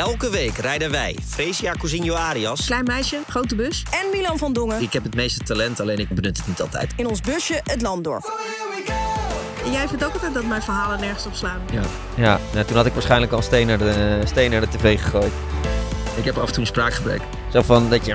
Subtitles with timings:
[0.00, 2.66] Elke week rijden wij, Fresia Cousinho Arias.
[2.66, 3.82] Klein meisje, grote bus.
[3.90, 4.82] En Milan van Dongen.
[4.82, 6.92] Ik heb het meeste talent, alleen ik benut het niet altijd.
[6.96, 8.32] In ons busje het land door.
[9.64, 11.60] En jij vindt ook altijd dat mijn verhalen nergens op slaan.
[11.72, 11.82] Ja,
[12.14, 15.00] ja nou, toen had ik waarschijnlijk al een steen naar, de, steen naar de tv
[15.00, 15.32] gegooid.
[16.16, 17.20] Ik heb af en toe een spraakgebrek.
[17.52, 18.14] Zo van dat je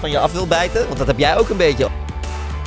[0.00, 1.88] van je af wil bijten, want dat heb jij ook een beetje.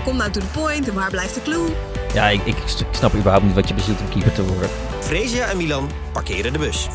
[0.03, 1.67] Kom nou to the point en waar blijft de clue?
[2.13, 2.55] Ja, ik, ik
[2.91, 4.69] snap überhaupt niet wat je bezielt om keeper te worden.
[4.99, 6.87] Fresia en Milan parkeren de bus.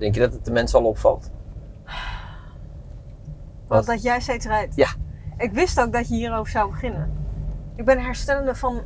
[0.00, 1.30] Denk je dat het de mensen al opvalt?
[3.66, 4.74] Want dat jij steeds rijdt.
[4.74, 4.88] Ja.
[5.36, 7.12] Ik wist ook dat je hierover zou beginnen.
[7.74, 8.80] Ik ben herstellende van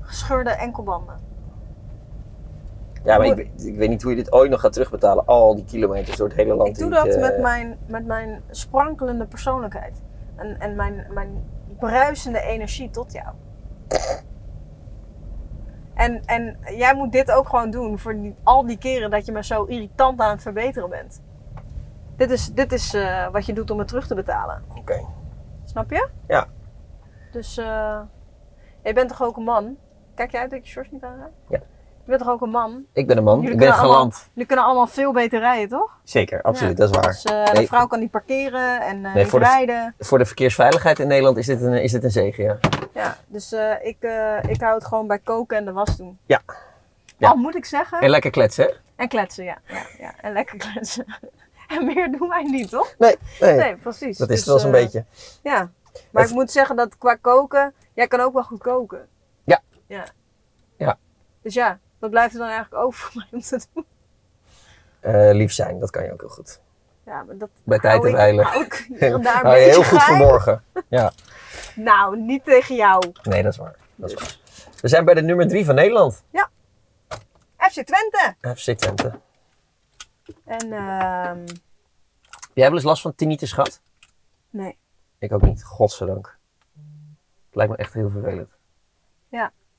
[0.00, 1.20] gescheurde enkelbanden.
[3.04, 5.26] Ja, maar ik, weet- ik weet niet hoe je dit ooit nog gaat terugbetalen.
[5.26, 6.68] Al die kilometers door het hele land.
[6.68, 10.00] Ik doe dat eh, met, mijn, met mijn sprankelende persoonlijkheid.
[10.36, 11.44] En, en mijn, mijn
[11.78, 13.28] bruisende energie tot jou.
[15.96, 19.32] En, en jij moet dit ook gewoon doen voor die, al die keren dat je
[19.32, 21.22] me zo irritant aan het verbeteren bent.
[22.16, 24.64] Dit is, dit is eh, wat je doet om het terug te betalen.
[24.74, 25.06] Oké.
[25.64, 26.08] Snap je?
[26.28, 26.46] Ja.
[27.32, 28.00] Dus eh
[28.82, 29.76] jij bent toch ook een man?
[30.14, 31.60] Kijk jij uit dat je shorts niet aan Ja.
[32.06, 32.84] Je bent toch ook een man?
[32.92, 33.34] Ik ben een man.
[33.40, 34.28] Jullie ik ben kunnen allemaal- galant.
[34.32, 35.98] Jullie kunnen allemaal veel beter rijden, toch?
[36.04, 36.78] Zeker, absoluut.
[36.78, 36.84] Ja.
[36.86, 37.10] Dat is waar.
[37.12, 37.54] Dus eh, Nee.
[37.62, 39.94] de vrouw kan niet parkeren en eh Nee, niet voor de- rijden.
[39.98, 42.58] Voor de verkeersveiligheid in Nederland is dit een, is dit een zegen, ja.
[42.94, 43.96] Ja, dus eh, ik,
[44.48, 46.18] ik hou het gewoon bij koken en de was doen.
[46.26, 46.40] Ja.
[47.16, 47.28] Ja.
[47.28, 48.00] Al moet ik zeggen.
[48.00, 48.70] En lekker kletsen, hè?
[48.96, 49.58] En kletsen, ja.
[49.66, 50.12] ja, ja.
[50.20, 51.04] En lekker kletsen.
[51.76, 52.94] en meer doen wij niet, toch?
[52.98, 53.54] Nee, nee.
[53.54, 54.18] Nee, precies.
[54.18, 55.04] dat is Dus, het wel zo'n beetje.
[55.42, 55.70] Ja.
[56.10, 59.06] Maar Het- ik moet zeggen dat qua koken, jij kan ook wel goed koken.
[59.44, 59.60] Ja.
[59.86, 60.04] Ja.
[60.76, 60.98] Ja.
[61.42, 63.86] Dus ja, wat blijft er dan eigenlijk over voor mij om te doen?
[65.00, 66.60] Eh, lief zijn, dat kan je ook heel goed.
[67.04, 68.42] Ja, maar dat Bij tijd en ik- wijle.
[68.42, 70.16] hou ik hier en daar een Hou je heel goed geheim.
[70.18, 70.64] verborgen.
[70.88, 71.12] Ja,
[71.76, 73.12] Nou, niet tegen jou.
[73.22, 73.76] nee, dat is waar.
[73.94, 74.36] Dat is waar.
[74.80, 76.24] We zijn bij de nummer drie van Nederland.
[77.58, 78.34] FC Twente.
[78.56, 79.20] FC Twente.
[80.44, 81.44] En ehm
[82.52, 83.80] Jij hebt wel eens last van tinnitus gehad?
[84.50, 84.78] nee.
[85.18, 86.38] Ik ook niet, godzijdank.
[87.46, 88.50] Het lijkt me echt heel vervelend.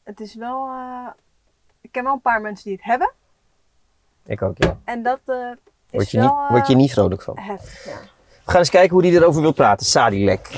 [0.04, 0.68] Het is wel.
[0.68, 1.08] eh,
[1.88, 3.12] ik ken wel een paar mensen die het hebben.
[4.26, 4.78] Ik ook, ja.
[4.84, 5.58] En dat eh is
[5.92, 7.38] Word je, wel niet, word je eh, niet vrolijk van.
[7.40, 7.86] heftig.
[7.86, 8.00] Ja.
[8.46, 9.86] We gaan eens kijken hoe die erover wil praten.
[9.86, 10.58] Sadilek.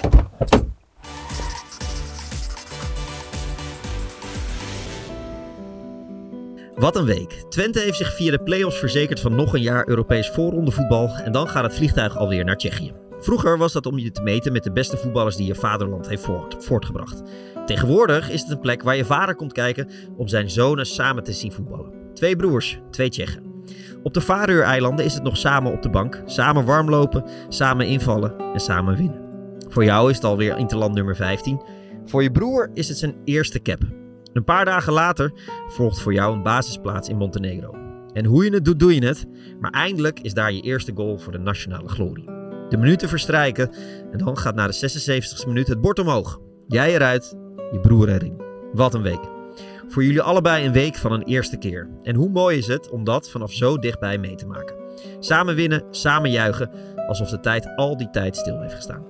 [6.76, 7.32] Wat een week.
[7.50, 11.10] Twente heeft zich via de play-offs verzekerd van nog een jaar Europees voorrondevoetbal.
[11.10, 12.94] En dan gaat het vliegtuig alweer naar Tsjechië.
[13.20, 16.24] Vroeger was dat om je te meten met de beste voetballers die je vaderland heeft
[16.24, 17.22] voort- voortgebracht.
[17.66, 21.34] Tegenwoordig is het een plek waar je vader komt kijken om zijn zonen samen te
[21.34, 21.92] zien voetballen.
[22.14, 23.44] Twee broers, twee Tsjechen.
[24.04, 28.60] Op de Faroe-eilanden is het nog samen op de bank, samen warmlopen, samen invallen en
[28.60, 29.28] samen winnen.
[29.68, 31.62] Voor jou is het alweer interland nummer 15.
[32.06, 33.80] Voor je broer is het zijn eerste cap.
[34.34, 35.32] Een paar dagen later
[35.68, 37.76] volgt voor jou een basisplaats in Montenegro.
[38.14, 39.26] En hoe je het doet, doe je het.
[39.60, 42.39] Maar eindelijk is daar je eerste goal voor de nationale glorie.
[42.70, 43.72] De minuten verstrijken
[44.12, 44.90] en dan gaat na de
[45.44, 46.40] 76e minuut het bord omhoog.
[46.68, 47.36] Jij eruit,
[47.72, 48.42] je broer erin.
[48.74, 49.38] Wat een week.
[49.88, 51.90] Voor jullie allebei een week van een eerste keer.
[52.04, 54.76] En hoe mooi is het om dat vanaf zo dichtbij mee te maken.
[55.20, 56.72] Samen winnen, samen juichen,
[57.08, 59.06] alsof de tijd al die tijd stil heeft gestaan.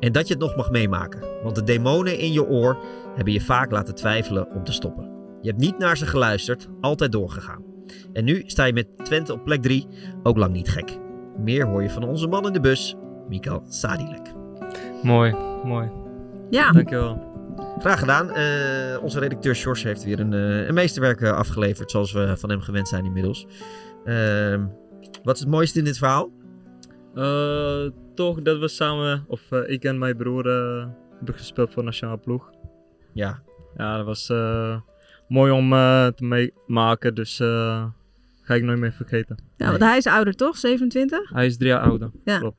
[0.00, 2.78] En dat je het nog mag meemaken, want de demonen in je oor
[3.14, 5.10] hebben je vaak laten twijfelen om te stoppen.
[5.40, 7.64] Je hebt niet naar ze geluisterd, altijd doorgegaan.
[8.12, 9.86] En nu sta je met Twente op plek 3,
[10.22, 10.98] ook lang niet gek.
[11.38, 12.96] Meer hoor je van onze man in de bus,
[13.28, 14.32] Mikael Sadilek.
[15.02, 15.34] Mooi,
[15.64, 15.90] mooi.
[16.50, 16.70] Ja.
[16.72, 17.26] Dankjewel.
[17.78, 18.30] Graag gedaan.
[18.30, 22.50] Eh, onze redacteur Sjors heeft weer een, eh, een meesterwerk eh, afgeleverd, zoals we van
[22.50, 23.46] hem gewend zijn inmiddels.
[24.04, 24.66] Ehm,
[25.22, 26.30] wat is het mooiste in dit verhaal?
[27.14, 32.18] Eh, toch dat we samen, of ik en mijn broer, eh, hebben gespeeld voor nationale
[32.18, 32.50] ploeg.
[33.12, 33.38] Ja,
[33.76, 34.76] Ja, dat was eh,
[35.28, 37.84] mooi om eh, te meemaken, dus eh,
[38.48, 39.38] ga ik nooit meer vergeten.
[39.56, 40.56] ja, want hij is ouder toch?
[40.56, 41.30] 27?
[41.30, 42.10] Hij is drie jaar ouder.
[42.24, 42.38] Ja.
[42.38, 42.56] Klopt.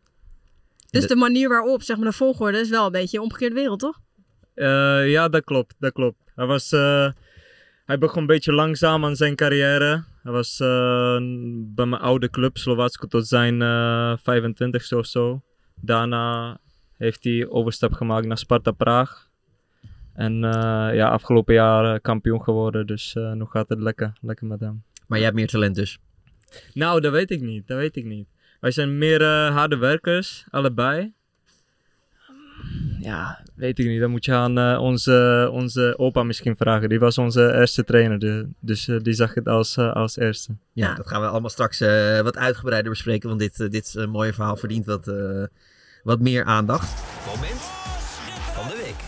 [0.90, 3.80] Dus de manier waarop, zeg maar, de volgorde is wel een beetje een omgekeerde wereld,
[3.80, 4.00] toch?
[4.54, 6.18] Eh, ja, dat klopt, dat klopt.
[6.36, 7.10] Hij was, eh,
[7.86, 10.04] hij begon een beetje langzaam aan zijn carrière.
[10.24, 11.18] Hij was eh,
[11.76, 15.42] bij mijn oude club, Slovatsko, tot zijn eh 25ste of zo.
[15.76, 16.58] Daarna
[16.98, 19.28] heeft hij overstap gemaakt naar Sparta Praag.
[20.14, 20.40] En
[20.94, 24.84] ja, afgelopen jaar kampioen geworden, dus nu gaat het lekker, lekker met hem.
[25.10, 25.98] Maar jij hebt meer talent dus.
[26.74, 28.28] Nou, dat weet ik niet, dat weet ik niet.
[28.60, 31.14] Wij zijn meer eh, harde werkers, allebei.
[33.02, 34.00] Ja, weet ik niet.
[34.00, 36.90] Dan moet je aan eh, onze, onze opa misschien vragen.
[36.90, 40.56] Die was onze eerste trainer, de- dus eh, die zag het als, als eerste.
[40.74, 44.56] Ja, dat gaan we allemaal straks eh, wat uitgebreider bespreken, want dit, dit mooie verhaal
[44.56, 45.44] verdient wat, eh,
[46.04, 47.04] wat meer aandacht.
[47.28, 47.60] Moment
[48.54, 49.08] van de week.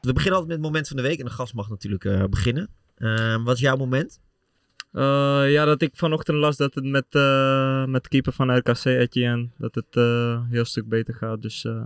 [0.00, 2.24] We beginnen altijd met het moment van de week en de gast mag natuurlijk eh,
[2.24, 2.68] beginnen.
[2.96, 4.20] Eh, wat is jouw moment?
[4.94, 9.48] Eh, ja, dat ik vanochtend las dat het met, eh met keeper van RKC, Etienne,
[9.58, 11.42] dat het eh, een heel stuk beter gaat.
[11.42, 11.84] Dus eh,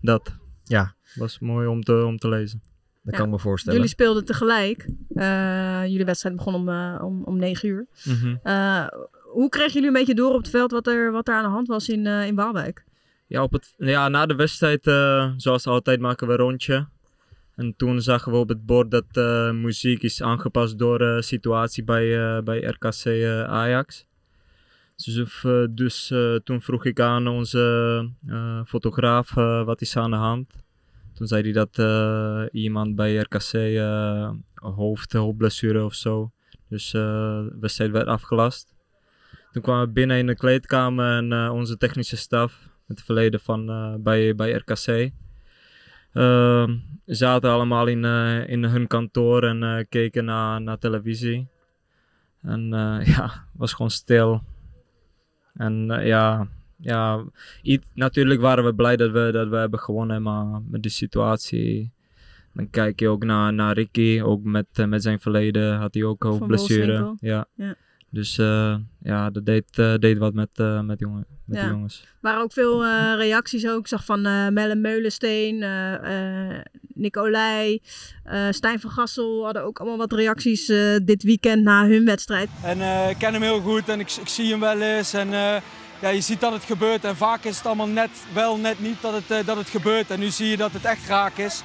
[0.00, 2.62] dat Ja, was mooi om te, om te lezen.
[3.02, 3.18] dat Ja.
[3.18, 3.78] kan ik me voorstellen.
[3.78, 4.88] Jullie speelden tegelijk.
[5.14, 7.86] Eh, jullie wedstrijd begon om, eh, om, om 9 uur.
[8.04, 8.36] Mhm.
[8.42, 8.86] Eh,
[9.22, 11.48] hoe kregen jullie een beetje door op het veld wat er, wat er aan de
[11.50, 12.84] hand was in, eh in Waalwijk?
[13.26, 16.86] Ja, op het, ja, na de wedstrijd, eh, zoals altijd, maken we een rondje.
[17.56, 21.84] En toen zagen we op het bord dat eh, muziek is aangepast door de situatie
[21.84, 24.06] bij, eh, bij RKC eh, Ajax.
[24.96, 30.10] Dus, eh, dus eh, toen vroeg ik aan onze eh, fotograaf eh, wat is aan
[30.10, 30.50] de hand.
[31.14, 36.32] Toen zei hij dat eh, iemand bij RKC eh hoofd, hoofdblessure of zo.
[36.68, 38.74] Dus eh, de wedstrijd werd afgelast.
[39.52, 43.70] Toen kwamen we binnen in de kleedkamer en eh, onze technische staf, het verleden van
[43.70, 45.10] eh, bij, bij RKC.
[46.12, 46.76] Ehm,
[47.06, 51.48] zaten allemaal in, eh, in hun kantoor en eh, keken naar, naar televisie.
[52.42, 54.42] En eh, ja, het was gewoon stil.
[55.54, 57.24] En ja, ja
[57.94, 61.92] natuurlijk waren we blij dat we, dat we hebben gewonnen, maar met de situatie.
[62.54, 66.22] Dan kijk je ook naar, naar Ricky, ook met, met zijn verleden had hij ook
[66.22, 66.86] hoofdblessure.
[66.86, 67.16] Wolfswinkel.
[67.20, 67.46] Ja.
[67.54, 67.76] Ja.
[68.14, 71.64] Dus eh, ja, dat deed, eh, deed wat met, eh, met, jongen, met Ja.
[71.66, 72.00] de jongens.
[72.02, 73.78] Er waren ook veel eh, reacties ook.
[73.78, 76.60] Ik zag van eh Melle Meulensteen, eh eh
[76.94, 77.80] Nicolai,
[78.24, 82.48] eh Stijn van Gassel hadden ook allemaal wat reacties eh, dit weekend na hun wedstrijd.
[82.64, 85.12] En eh, ik ken hem heel goed en ik, ik zie hem wel eens.
[85.12, 85.56] En eh,
[86.00, 87.04] ja, je ziet dat het gebeurt.
[87.04, 90.10] En vaak is het allemaal net wel, net niet dat het, eh, dat het gebeurt.
[90.10, 91.62] En nu zie je dat het echt raak is.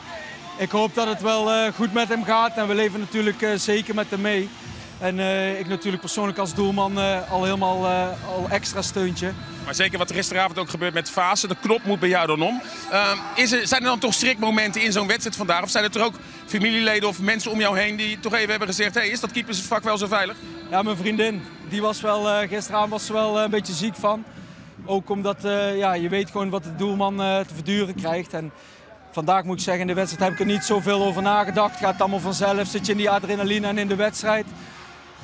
[0.58, 2.58] Ik hoop dat het wel eh, goed met hem gaat.
[2.58, 4.50] En we leven natuurlijk eh, zeker met hem mee.
[5.00, 9.32] En eh, ik natuurlijk persoonlijk als doelman eh, al helemaal eh, al extra steuntje.
[9.66, 12.42] Maar zeker wat er gisteravond ook gebeurt met fase, de knop moet bij jou dan
[12.42, 12.62] om.
[12.92, 15.64] Ehm, is er, zijn er dan toch strikmomenten in zo'n wedstrijd vandaag?
[15.64, 16.16] Of zijn er toch ook
[16.46, 18.96] familieleden of mensen om jou heen die toch even hebben gezegd...
[18.96, 20.36] Hey, is dat keepersvak wel zo veilig?
[20.70, 24.24] Ja, mijn vriendin, die was wel, gisteravond was ze wel een beetje ziek van.
[24.86, 25.38] Ook omdat
[25.76, 28.34] ja, je weet gewoon wat de doelman te verduren krijgt.
[28.34, 28.52] En
[29.12, 31.78] vandaag moet ik zeggen, in de wedstrijd heb ik er niet zoveel over nagedacht.
[31.78, 34.46] Gaat allemaal vanzelf, zit je in die adrenaline en in de wedstrijd.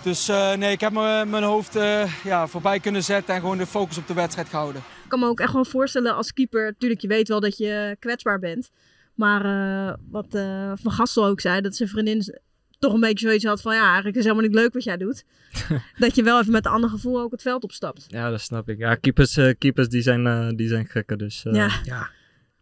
[0.03, 3.57] Dus eh, nee, ik heb me- mijn hoofd eh, ja, voorbij kunnen zetten en gewoon
[3.57, 4.81] de focus op de wedstrijd gehouden.
[5.03, 7.95] Ik kan me ook echt wel voorstellen als keeper, natuurlijk je weet wel dat je
[7.99, 8.69] kwetsbaar bent.
[9.15, 12.37] Maar eh, wat eh, Van Gassel ook zei, dat zijn vriendin
[12.79, 14.97] toch een beetje zoiets had van ja, eigenlijk is het helemaal niet leuk wat jij
[14.97, 15.23] doet.
[15.99, 18.05] dat je wel even met een ander gevoel ook het veld opstapt.
[18.07, 18.77] Ja, dat snap ik.
[18.77, 21.17] Ja, keepers, eh, keepers die, zijn, eh, die zijn gekker.
[21.17, 22.09] Dus, eh, Ja, Ja,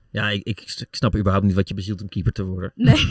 [0.09, 2.71] ja ik, ik snap überhaupt niet wat je bezielt om keeper te worden.
[2.75, 2.95] nee.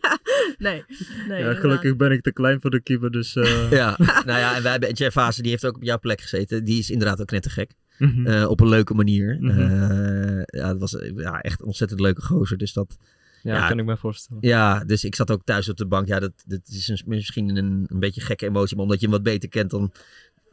[0.58, 0.84] nee,
[1.28, 1.42] nee.
[1.42, 3.10] ja, gelukkig ben ik te klein voor de keeper.
[3.10, 5.98] Dus, eh, Ja, nou ja, en wij hebben Jeff Vase, die heeft ook op jouw
[5.98, 6.64] plek gezeten.
[6.64, 7.70] Die is inderdaad ook knettergek.
[7.98, 8.26] mhm.
[8.26, 9.38] Eh, op een leuke manier.
[9.42, 12.56] Eh, ja, het was ja, echt een ontzettend leuke gozer.
[12.58, 12.96] Dus dat,
[13.42, 13.68] ja, ja.
[13.68, 14.42] kan ik me voorstellen.
[14.48, 16.06] ja, dus ik zat ook thuis op de bank.
[16.06, 18.74] Ja, dat, dat is een, misschien een, een beetje gekke emotie.
[18.76, 19.92] Maar omdat je hem wat beter kent, dan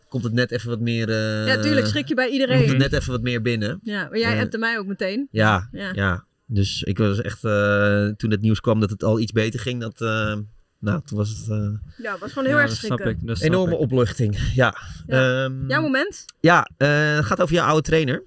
[0.10, 1.10] komt het net even wat meer...
[1.10, 2.78] eh, Ja, tuurlijk schrik je bij Komt het iedereen.
[2.78, 3.80] net even wat meer binnen.
[3.84, 5.28] Ja, maar jij Eh, appte mij ook meteen.
[5.32, 5.92] Ja, ja.
[5.94, 6.26] Ja.
[6.50, 7.44] Dus ik was echt...
[7.44, 10.02] eh, toen het nieuws kwam dat het al iets beter ging, dat...
[10.02, 10.36] eh,
[10.80, 13.28] nou, toen was het eh, Ja, het was gewoon heel Ja, erg dat snap schrikken.
[13.30, 13.42] ik.
[13.42, 13.80] Enorme ik.
[13.80, 14.38] opluchting.
[14.56, 14.76] Ja.
[15.08, 15.44] Ja.
[15.44, 16.26] Ehm, Jouw moment?
[16.40, 18.24] Ja, eh, het gaat over jouw oude trainer.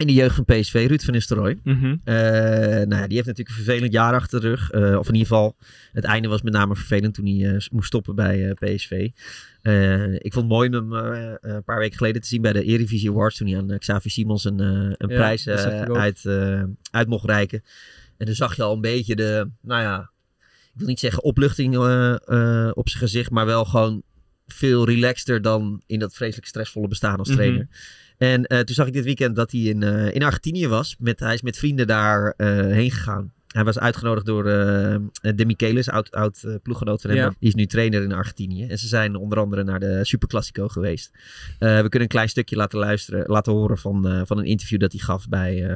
[0.00, 1.58] In de jeugd van PSV, Ruud van Nistelrooy.
[1.64, 1.96] Mhm.
[2.04, 4.70] Eh, nou ja, die heeft natuurlijk een vervelend jaar achter de rug.
[4.70, 5.56] Eh, of in ieder geval,
[5.92, 8.90] het einde was met name vervelend toen hij eh, moest stoppen bij PSV.
[10.18, 13.10] Ik vond het mooi om hem een paar weken geleden te zien bij de Eredivisie
[13.10, 13.36] Awards.
[13.36, 16.26] Toen hij aan eh, Xavi Simons een, een Ja, prijs uit,
[16.90, 17.62] uit mocht reiken.
[18.16, 20.10] En dan zag je al een beetje de, nou ja,
[20.72, 21.76] ik wil niet zeggen opluchting
[22.74, 23.30] op zijn gezicht.
[23.30, 24.02] Maar wel gewoon
[24.46, 27.36] veel relaxter dan in dat vreselijk stressvolle bestaan als Mhm.
[27.36, 27.68] trainer.
[28.20, 30.96] En eh, toen zag ik dit weekend dat hij in, eh, in Argentinië was.
[30.98, 33.32] Met, hij is met vrienden daar eh, heen gegaan.
[33.46, 34.98] Hij was uitgenodigd door eh
[35.36, 37.18] De Michelis, oud, oud ploeggenoot van hem.
[37.18, 37.34] Ja.
[37.38, 38.66] Die is nu trainer in Argentinië.
[38.66, 41.10] En ze zijn onder andere naar de Superclásico geweest.
[41.58, 45.00] We kunnen een klein stukje laten luisteren, laten horen van, van een interview dat hij
[45.00, 45.68] gaf bij...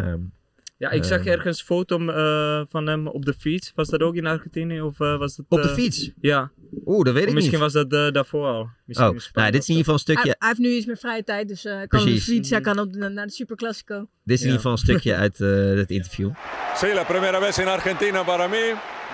[0.84, 1.32] Ja, ik zag Eh.
[1.32, 3.72] ergens een foto eh, van hem op de fiets.
[3.74, 4.80] Was dat ook in Argentinië?
[4.80, 6.10] Of, eh, was dat, op de eh, fiets.
[6.20, 6.50] Ja,
[6.86, 7.62] Oeh, dat weet ik misschien niet.
[7.62, 8.68] was dat eh, daarvoor al.
[8.84, 10.86] Misschien Oh, in nou, dit is in ieder geval een stukje, hij heeft nu iets
[10.86, 13.26] meer vrije tijd, dus eh, hij kan op de fiets, hij kan op de, naar
[13.26, 13.98] de Superclásico.
[14.24, 15.48] dit is in ieder geval een stukje uit eh
[15.82, 16.30] het interview.
[16.80, 18.64] Sí, la primera vez en Argentina para mí.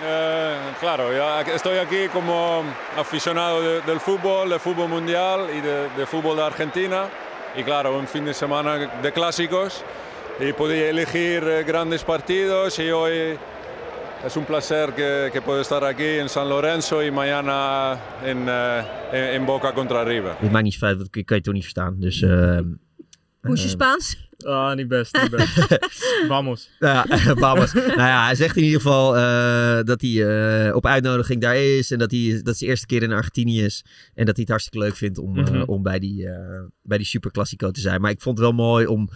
[0.02, 2.62] Eh, claro, ya estoy aquí como
[2.96, 7.08] aficionado de- del fútbol, del fútbol mundial y de, de fútbol de Argentina.
[7.58, 8.72] Y claro, un fin de semana
[9.02, 9.82] de clásicos.
[10.40, 13.36] Y podía elegir eh, grandes partidos y hoy
[14.24, 18.82] es un placer que, que puedo estar aquí en San Lorenzo y mañana en, eh,
[19.12, 20.36] en- en Boca contra River.
[20.40, 21.96] Dit maakt niet zo uit, dat kan je toch niet verstaan.
[22.00, 22.22] Dus...
[22.22, 22.64] ehm,
[23.40, 24.28] Hoe is je Spaans?
[24.44, 25.78] Ah, niet best, niet best.
[26.28, 26.70] Vamos.
[26.78, 27.04] Ja,
[27.34, 27.72] Babas.
[27.72, 30.26] nou ja, hij zegt in ieder geval eh, dat hij
[30.68, 31.90] eh, op uitnodiging daar is.
[31.90, 33.84] En dat, hij, dat het de eerste keer in Argentinië is.
[34.14, 35.62] En dat hij het hartstikke leuk vindt om, eh, Mhm.
[35.62, 38.00] om bij die, eh bij die Super Classico te zijn.
[38.00, 39.08] Maar ik vond het wel mooi om,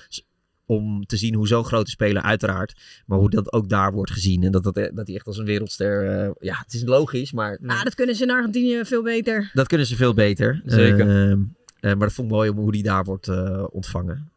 [0.66, 3.02] om te zien hoe zo'n grote speler, uiteraard.
[3.06, 4.42] Maar hoe dat ook daar wordt gezien.
[4.42, 6.08] En dat, dat, dat hij echt als een wereldster...
[6.24, 9.50] eh, ja, het is logisch, maar Ah, dat kunnen ze in Argentinië veel beter.
[9.54, 10.62] dat kunnen ze veel beter.
[10.64, 11.00] Zeker.
[11.00, 11.40] Ehm,
[11.80, 14.28] eh, maar dat vond ik mooi om hoe die daar wordt eh, ontvangen.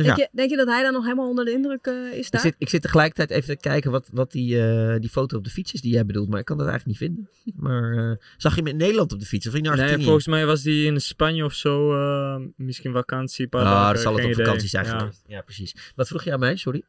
[0.00, 0.28] Dus Denk, ja.
[0.32, 2.40] je, denk je dat hij dan nog helemaal onder de indruk eh, is Ik daar?
[2.40, 5.50] zit, ik zit tegelijkertijd even te kijken wat, wat die, eh, die foto op de
[5.50, 6.28] fiets is die jij bedoelt.
[6.28, 7.28] Maar ik kan dat eigenlijk niet vinden.
[7.66, 9.96] Maar eh, zag je hem in Nederland op de fiets of in Argentinië?
[9.96, 11.92] Nee, volgens mij was die in Spanje of zo.
[11.94, 14.44] eh, misschien vakantie, paar Ah, dagen, dat zal het op idee.
[14.44, 14.98] vakantie zijn Ja.
[14.98, 15.22] geweest.
[15.26, 15.92] Ja, precies.
[15.96, 16.56] Wat vroeg je aan mij?
[16.56, 16.82] Sorry.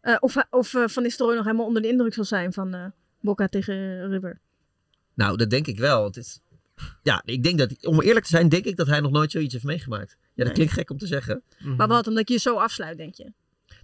[0.00, 2.84] Eh, of of eh, Van Nistelrooy nog helemaal onder de indruk zal zijn van eh
[3.20, 4.40] Boca tegen River.
[5.14, 6.04] Nou, dat denk ik wel.
[6.04, 6.40] Het is,
[7.02, 9.52] ja, ik denk dat, om eerlijk te zijn, denk ik dat hij nog nooit zoiets
[9.52, 10.10] heeft meegemaakt.
[10.20, 10.54] Ja, dat Nee.
[10.54, 11.42] klinkt gek om te zeggen.
[11.58, 11.76] Mhm.
[11.76, 13.32] Maar wat, omdat je je zo afsluit, denk je?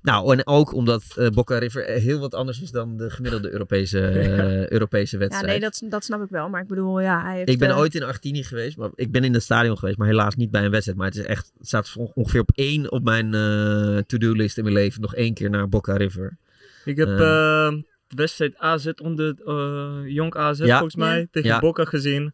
[0.02, 4.00] Nou, en ook omdat eh Boca River heel wat anders is dan de gemiddelde Europese,
[4.08, 5.46] eh, Europese Ja, wedstrijd.
[5.50, 6.48] nee, dat, dat snap ik wel.
[6.48, 7.48] Maar ik bedoel, ja, hij heeft...
[7.48, 10.06] Ik ben eh, ooit in Argentinië geweest, maar ik ben in het stadion geweest, maar
[10.08, 10.98] helaas niet bij een wedstrijd.
[10.98, 14.76] Maar het is echt, het staat ongeveer op één op mijn eh, to-do-list in mijn
[14.76, 15.00] leven.
[15.00, 16.36] Nog één keer naar Boca River.
[16.84, 17.14] Ik heb Eh.
[17.66, 17.72] eh,
[18.08, 20.74] de wedstrijd AZ onder eh Jong AZ Ja.
[20.74, 21.26] volgens mij Ja.
[21.30, 21.58] tegen Ja.
[21.60, 22.32] Boca gezien.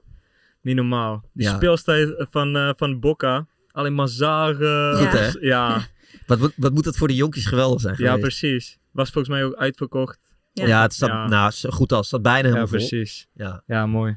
[0.62, 1.24] Niet normaal.
[1.32, 1.54] Die Ja.
[1.56, 3.46] speelstijl van, eh, van Boca.
[3.72, 4.96] Alleen zagen.
[4.96, 5.30] Goed, hè?
[5.40, 5.80] Ja,
[6.26, 8.20] Wat, moet- wat moet dat voor de jonkies geweldig zijn ja, geweest?
[8.20, 8.78] precies.
[8.90, 10.18] Was volgens mij ook uitverkocht.
[10.52, 10.66] Ja.
[10.66, 11.26] Ja, het staat Ja.
[11.28, 11.98] Nou, zo goed als.
[11.98, 12.78] Het staat bijna Ja, helemaal vol.
[12.78, 13.26] precies.
[13.34, 13.62] Ja.
[13.66, 14.16] Ja, mooi.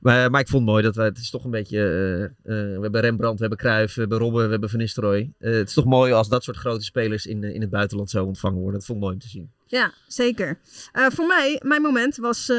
[0.00, 2.30] Maar, maar ik vond het mooi dat wij, het is toch een beetje, eh, eh,
[2.76, 5.32] we hebben Rembrandt, we hebben Cruijff, we hebben Robben, we hebben Van Nistelrooy.
[5.38, 8.10] Eh, het is toch mooi als dat soort grote spelers in, eh, in het buitenland
[8.10, 8.74] zo ontvangen worden.
[8.78, 9.50] Dat vond ik mooi om te zien.
[9.66, 10.58] Ja, zeker.
[10.92, 12.56] Eh, voor mij, mijn moment was eh,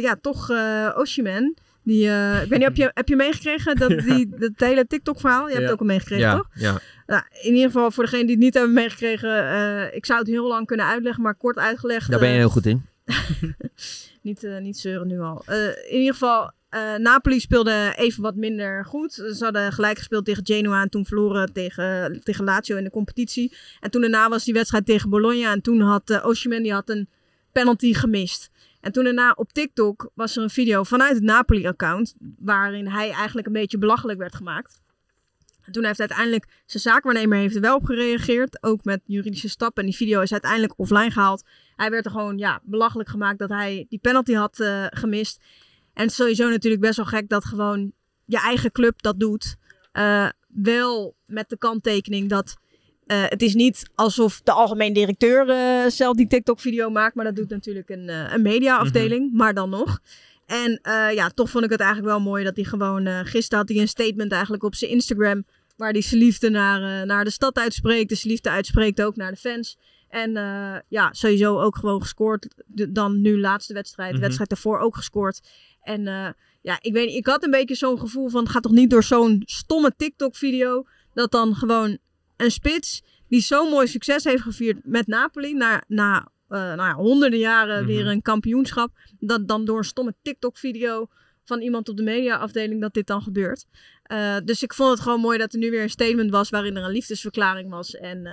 [0.00, 1.56] ja, toch eh Oshiman.
[1.88, 5.46] Die, eh, ik weet niet, heb je, heb je meegekregen dat, die, dat hele TikTok-verhaal?
[5.46, 6.48] Je hebt het ook al meegekregen, toch?
[6.54, 6.80] ja.
[7.06, 10.28] Nou, in ieder geval, voor degenen die het niet hebben meegekregen, eh, ik zou het
[10.28, 12.10] heel lang kunnen uitleggen, maar kort uitgelegd.
[12.10, 12.86] Daar ben je eh, heel goed in.
[14.22, 15.44] niet, niet zeuren nu al.
[15.88, 16.50] In ieder geval,
[16.98, 19.12] Napoli speelde even wat minder goed.
[19.12, 23.56] Ze hadden gelijk gespeeld tegen Genoa en toen verloren tegen, tegen Lazio in de competitie.
[23.80, 26.88] En toen daarna was die wedstrijd tegen Bologna en toen had uh, Osimhen die had
[26.88, 27.08] een
[27.52, 28.50] penalty gemist.
[28.80, 33.46] En toen daarna op TikTok was er een video vanuit het Napoli-account waarin hij eigenlijk
[33.46, 34.80] een beetje belachelijk werd gemaakt.
[35.68, 39.82] En toen heeft uiteindelijk zijn zaakwaarnemer heeft er wel op gereageerd, ook met juridische stappen.
[39.82, 41.44] En die video is uiteindelijk offline gehaald.
[41.76, 45.42] Hij werd er gewoon ja, belachelijk gemaakt dat hij die penalty had uh, gemist.
[45.92, 47.92] En sowieso natuurlijk best wel gek dat gewoon
[48.24, 49.56] je eigen club dat doet.
[49.92, 52.56] Uh, wel met de kanttekening dat
[53.08, 57.14] uh, het is niet alsof de algemeen directeur uh, zelf die TikTok-video maakt.
[57.14, 59.36] Maar dat doet natuurlijk een, uh, een mediaafdeling, mm-hmm.
[59.36, 59.98] maar dan nog.
[60.46, 60.80] En
[61.14, 63.06] ja, toch vond ik het eigenlijk wel mooi dat hij gewoon...
[63.26, 65.44] Gisteren had hij een statement eigenlijk op zijn Instagram...
[65.76, 68.08] waar hij zijn liefde naar, naar de stad uitspreekt.
[68.08, 69.78] Dus zijn liefde uitspreekt ook naar de fans.
[70.08, 70.32] En
[70.88, 72.48] ja, sowieso ook gewoon gescoord.
[72.66, 74.08] De, dan nu laatste wedstrijd.
[74.08, 74.22] De Mhm.
[74.22, 75.40] wedstrijd daarvoor ook gescoord.
[75.82, 76.02] En
[76.62, 78.42] ja, ik weet niet, ik had een beetje zo'n gevoel van...
[78.42, 80.86] het gaat toch niet door zo'n stomme TikTok-video...
[81.14, 81.98] dat dan gewoon
[82.38, 85.54] een spits die zo'n mooi succes heeft gevierd met Napoli...
[85.54, 87.86] na, na uh, nou ja, honderden jaren Mhm.
[87.86, 88.90] weer een kampioenschap...
[89.18, 91.08] dat dan door een stomme TikTok-video
[91.44, 93.66] van iemand op de mediaafdeling dat dit dan gebeurt.
[94.12, 96.76] Uh, dus ik vond het gewoon mooi dat er nu weer een statement was waarin
[96.76, 97.94] er een liefdesverklaring was.
[97.96, 98.32] En, uh,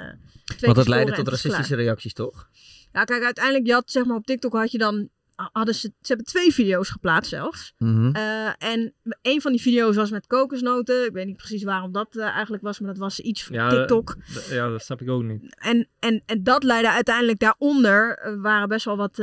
[0.59, 2.49] Want dat leidde tot racistische reacties, toch?
[2.93, 6.07] Ja, kijk, uiteindelijk, je had, zeg maar, op TikTok had je dan, hadden ze, ze
[6.07, 7.73] hebben twee video's geplaatst zelfs.
[7.77, 8.15] Mm-hmm.
[8.15, 11.05] Uh, en een van die video's was met kokosnoten.
[11.05, 13.69] Ik weet niet precies waarom dat uh, eigenlijk was, maar dat was iets van ja,
[13.69, 14.15] TikTok.
[14.49, 15.55] Ja, dat snap ik ook niet.
[15.57, 19.17] En, en, en dat leidde uiteindelijk daaronder, uh, waren best wel wat,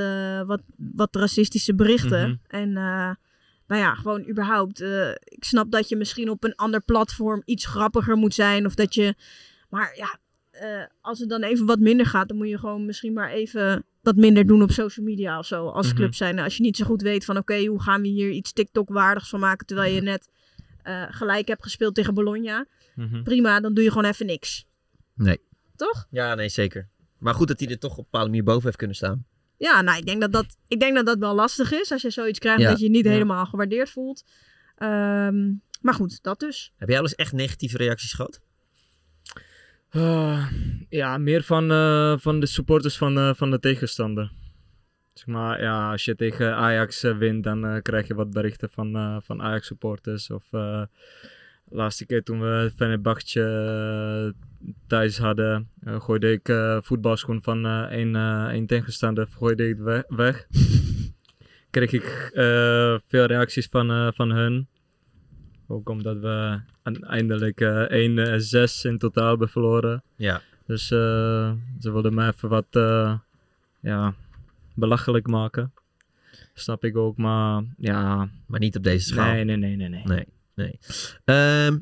[0.47, 2.29] wat, wat racistische berichten.
[2.29, 2.57] Mhm.
[2.63, 2.77] En
[3.73, 4.81] nou ja, gewoon überhaupt.
[4.81, 8.67] Uh, ik snap dat je misschien op een ander platform iets grappiger moet zijn.
[8.67, 9.15] Of dat je.
[9.69, 10.19] Maar ja,
[10.63, 13.85] uh, als het dan even wat minder gaat, dan moet je gewoon misschien maar even
[14.03, 15.67] wat minder doen op social media of zo.
[15.69, 15.97] Als Mhm.
[15.97, 16.39] club zijn.
[16.39, 19.29] Als je niet zo goed weet van oké, okay, hoe gaan we hier iets TikTok-waardigs
[19.29, 19.67] van maken.
[19.67, 20.29] Terwijl je net
[20.85, 22.67] uh, gelijk hebt gespeeld tegen Bologna.
[22.95, 23.23] Mhm.
[23.23, 24.65] Prima, dan doe je gewoon even niks.
[25.15, 25.39] Nee.
[25.77, 26.07] Toch?
[26.11, 26.89] Ja, nee, zeker.
[27.19, 29.27] Maar goed dat hij er toch op een bepaalde manier boven heeft kunnen staan.
[29.57, 31.93] Ja, nou, ik denk dat dat, ik denk dat, dat wel lastig is.
[31.93, 32.69] Als je zoiets krijgt Ja.
[32.69, 33.11] dat je je niet Ja.
[33.11, 34.25] helemaal gewaardeerd voelt.
[34.79, 36.73] Um, maar goed, dat dus.
[36.77, 38.41] Heb jij al eens echt negatieve reacties gehad?
[39.97, 40.47] Uh,
[40.89, 44.31] ja, meer van, uh, van de supporters van, uh, van de tegenstander.
[45.13, 49.43] Zeg maar, ja, als je tegen Ajax wint, dan krijg je wat berichten van, van
[49.43, 50.31] Ajax supporters.
[50.31, 50.89] Of de
[51.69, 54.35] laatste keer toen we Fenerbahce
[54.87, 56.53] thuis hadden, gooide ik
[56.85, 60.47] voetbalschoen van een, een tegenstander, gooide ik we weg.
[61.71, 62.31] kreeg ik
[63.09, 64.69] veel reacties van, van hun.
[65.73, 70.03] Ook omdat we uiteindelijk eh 1-6 in totaal hebben verloren.
[70.17, 70.41] Ja.
[70.67, 73.19] Dus eh, ze wilden me even wat eh,
[73.81, 74.15] ja,
[74.75, 75.73] belachelijk maken.
[76.55, 78.29] Snap ik ook, maar ja.
[78.47, 79.33] Maar niet op deze schaal.
[79.33, 79.89] Nee, nee, nee, nee.
[79.89, 80.03] nee.
[80.05, 80.79] Nee, nee.
[81.25, 81.79] Ehm,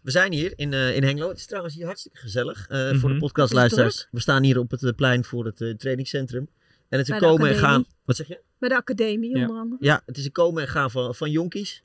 [0.00, 1.28] we zijn hier in, eh, in Hengelo.
[1.28, 3.18] Het is trouwens hier hartstikke gezellig eh, voor de Mhm.
[3.18, 4.08] podcastluisteraars.
[4.10, 6.48] We staan hier op het eh, plein voor het eh, trainingscentrum.
[6.88, 7.84] En het is een komen en gaan.
[8.04, 8.40] Wat zeg je?
[8.58, 9.40] Bij de academie Ja.
[9.40, 9.84] onder andere.
[9.84, 11.82] Ja, het is een komen en gaan van, van jonkies.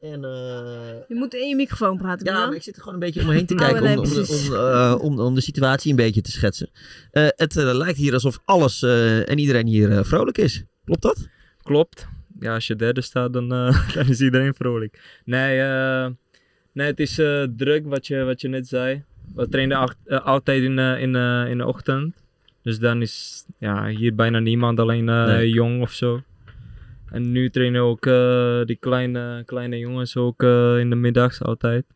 [0.00, 0.30] En eh,
[1.08, 2.26] Je moet in je microfoon praten.
[2.26, 3.98] ja, maar ik zit er gewoon een beetje om me heen te Oh, kijken nee,
[3.98, 6.70] om, om, eh, om, om de situatie een beetje te schetsen.
[7.10, 10.64] Eh, het eh, lijkt hier alsof alles eh, en iedereen hier eh, vrolijk is.
[10.84, 11.28] Klopt dat?
[11.62, 12.06] Klopt.
[12.40, 15.20] Ja, als je derde staat, dan, eh, dan is iedereen vrolijk.
[15.24, 16.06] Nee, eh,
[16.72, 19.02] nee het is eh, druk wat je, wat je net zei.
[19.34, 22.14] We trainen acht- altijd in, eh, in, eh, in de ochtend.
[22.62, 25.50] Dus dan is ja, hier bijna niemand, alleen eh, Nee.
[25.50, 26.22] jong of zo.
[27.10, 31.86] En nu trainen ook eh, die kleine, kleine jongens ook eh, in de middags altijd.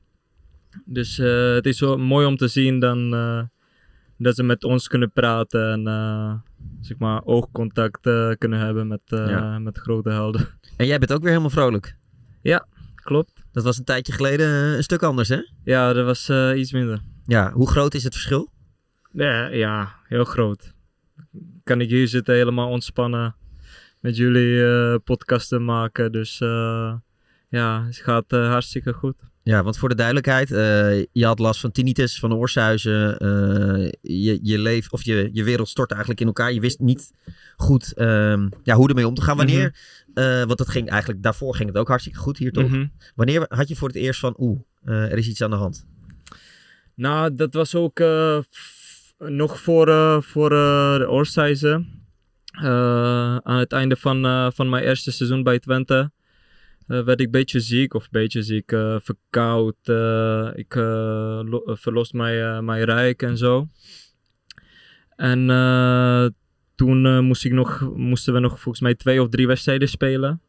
[0.84, 3.10] Dus eh, het is zo mooi om te zien dan,
[4.18, 6.42] dat ze met ons kunnen praten en
[6.80, 8.00] zeg maar oogcontact
[8.38, 9.58] kunnen hebben met, Ja.
[9.58, 10.46] met grote helden.
[10.76, 11.96] En jij bent ook weer helemaal vrolijk.
[12.94, 13.32] Klopt.
[13.52, 15.40] Dat was een tijdje geleden een stuk anders, hè?
[15.64, 17.00] Ja, dat was iets minder.
[17.26, 18.50] Ja, hoe groot is het verschil?
[19.12, 20.72] Ja, ja, heel groot.
[21.64, 23.34] Kan ik hier zitten helemaal ontspannen
[24.02, 26.12] met jullie eh, podcasten maken.
[26.12, 26.94] Dus eh,
[27.48, 29.16] ja, het gaat eh, hartstikke goed.
[29.42, 30.48] Ja, want voor de duidelijkheid,
[31.12, 33.16] je had last van tinnitus, van oorsuizen.
[34.00, 36.52] je, je, leef, of je, je wereld stortte eigenlijk in elkaar.
[36.52, 37.12] Je wist niet
[37.56, 39.36] goed ehm, ja, hoe ermee om te gaan.
[39.36, 39.74] Wanneer,
[40.14, 42.68] eh, want dat ging eigenlijk, daarvoor ging het ook hartstikke goed hier toch?
[42.68, 42.86] Mhm.
[43.14, 45.86] Wanneer had je voor het eerst van, oeh, eh, er is iets aan de hand?
[46.94, 48.02] Nou, dat was ook
[49.18, 52.01] nog voor, voor de oorsuizen.
[52.52, 56.10] Eh, aan het einde van, eh, van mijn eerste seizoen bij Twente
[56.86, 58.70] eh, werd ik een beetje ziek, of een beetje ziek,
[59.02, 59.76] verkoud.
[60.54, 60.74] ik
[61.44, 63.66] lo- verlost mijn, mijn rijk en zo.
[65.16, 65.46] En
[66.74, 70.40] toen moest ik nog, moesten we nog volgens mij twee of drie wedstrijden spelen.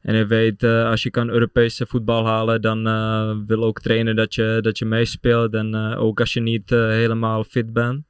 [0.00, 4.34] En je weet, als je kan Europese voetbal halen, dan eh, wil ook trainen dat
[4.34, 5.54] je, dat je meespeelt.
[5.54, 8.04] En ook als je niet helemaal fit bent.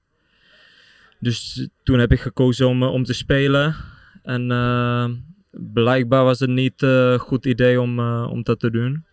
[1.20, 3.74] Dus toen heb ik gekozen om, eh, om te spelen.
[4.22, 5.08] En eh,
[5.50, 9.04] blijkbaar was het niet een goed idee om, eh, om dat te doen.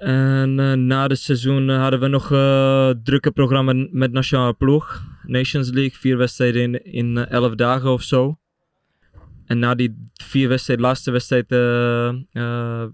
[0.00, 5.02] En eh, na het seizoen eh, hadden we nog een drukke programma met nationale ploeg.
[5.22, 8.38] Nations League, vier wedstrijden in, in eh, elf dagen of zo.
[9.46, 12.88] En na die vier wedstrijden, laatste wedstrijd, eh, eh,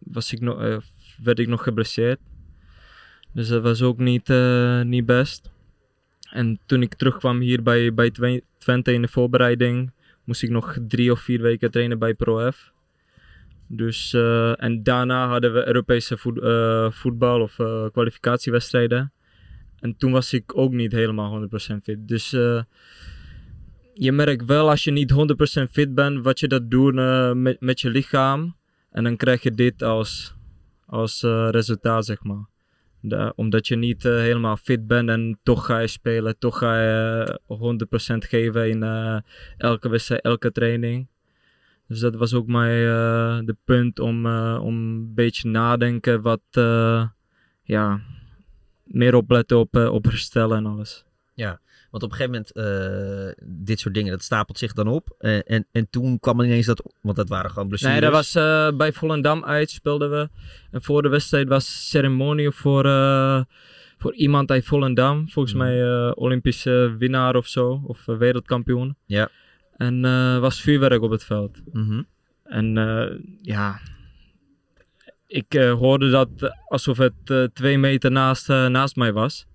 [0.00, 0.76] was ik nog, eh,
[1.22, 2.20] werd ik nog geblesseerd.
[3.32, 5.49] Dus dat was ook niet, eh, niet best.
[6.30, 9.92] En toen ik terugkwam hier bij, bij Twe- Twente in de voorbereiding,
[10.24, 12.72] moest ik nog drie of vier weken trainen bij ProF.
[13.72, 19.12] Dus, eh, en daarna hadden we Europese eh, voetbal of eh, kwalificatiewedstrijden.
[19.80, 22.08] En toen was ik ook niet helemaal 100% fit.
[22.08, 22.30] Dus
[23.94, 26.94] je merkt wel als je niet 100% fit bent, wat je dat doet
[27.34, 28.56] met, met je lichaam.
[28.90, 30.34] En dan krijg je dit als,
[30.86, 32.44] als resultaat, zeg maar.
[33.34, 37.38] Omdat je niet eh, helemaal fit bent en toch ga je spelen, toch ga je
[37.48, 39.18] eh, 100% geven in eh,
[39.56, 41.08] elke wedstrijd, elke training.
[41.86, 46.42] Dus dat was ook mijn eh, de punt om, eh, om een beetje nadenken wat,
[46.50, 47.06] eh,
[47.62, 48.00] ja,
[48.84, 51.04] meer opletten op, eh, op herstellen en alles.
[51.90, 55.14] Want op een gegeven moment, eh, dit soort dingen, dat stapelt zich dan op.
[55.18, 57.94] Eh, en, en toen kwam ineens dat, want dat waren gewoon blessures.
[58.00, 60.28] Nee, dat was eh, bij Volendam uit speelden we.
[60.70, 62.82] En voor de wedstrijd was ceremonie voor,
[63.98, 65.28] voor iemand uit Volendam.
[65.28, 65.62] Volgens Mhm.
[65.64, 67.82] mij eh, Olympische winnaar of zo.
[67.86, 68.96] Of wereldkampioen.
[69.06, 69.28] Ja.
[69.76, 70.00] En
[70.40, 71.60] was vuurwerk op het veld.
[71.72, 72.02] Mhm.
[72.44, 72.74] En
[73.42, 73.80] ja,
[75.26, 76.28] ik hoorde dat
[76.68, 79.46] alsof het twee meter naast, naast mij was.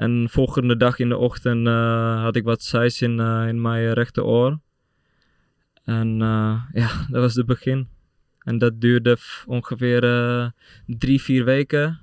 [0.00, 3.92] En volgende dag in de ochtend eh, had ik wat zeis in, eh, in mijn
[3.92, 4.60] rechteroor.
[5.84, 7.88] En eh, ja, dat was het begin.
[8.38, 10.00] En dat duurde ongeveer
[10.86, 11.98] drie, vier weken.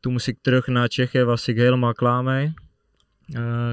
[0.00, 2.54] Toen moest ik terug naar Tsjechië, was ik helemaal klaar mee.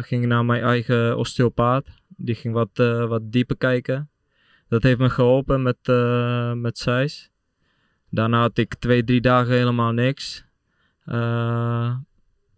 [0.02, 1.88] Ging naar mijn eigen osteopaat.
[2.08, 2.70] Die ging wat,
[3.08, 4.10] wat dieper kijken.
[4.68, 5.78] Dat heeft me geholpen met,
[6.62, 7.32] met zeis.
[8.10, 10.46] Daarna had ik twee, drie dagen helemaal niks.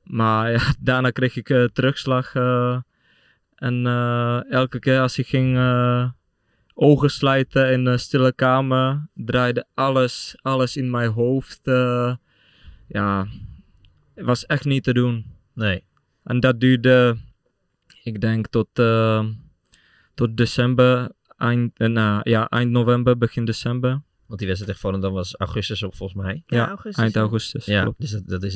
[0.07, 2.35] Maar ja, daarna kreeg ik eh, terugslag.
[2.35, 2.77] eh,
[3.55, 6.09] en eh, elke keer als ik ging eh,
[6.73, 11.59] ogen sluiten in een stille kamer, draaide alles, alles in mijn hoofd.
[11.67, 12.15] eh,
[12.87, 13.27] ja,
[14.15, 15.25] het was echt niet te doen.
[15.53, 15.83] Nee.
[16.23, 17.17] En dat duurde,
[18.03, 18.67] ik denk, tot,
[20.13, 24.01] tot december, eind, nou, ja, eind november, begin december.
[24.25, 26.43] Want die wedstrijd tegen Volendam was augustus ook volgens mij.
[26.45, 27.21] Ja, Ja, augustus, Eind ja.
[27.21, 27.65] augustus.
[27.65, 27.99] Ja, Klopt.
[27.99, 28.53] dus dat, dat is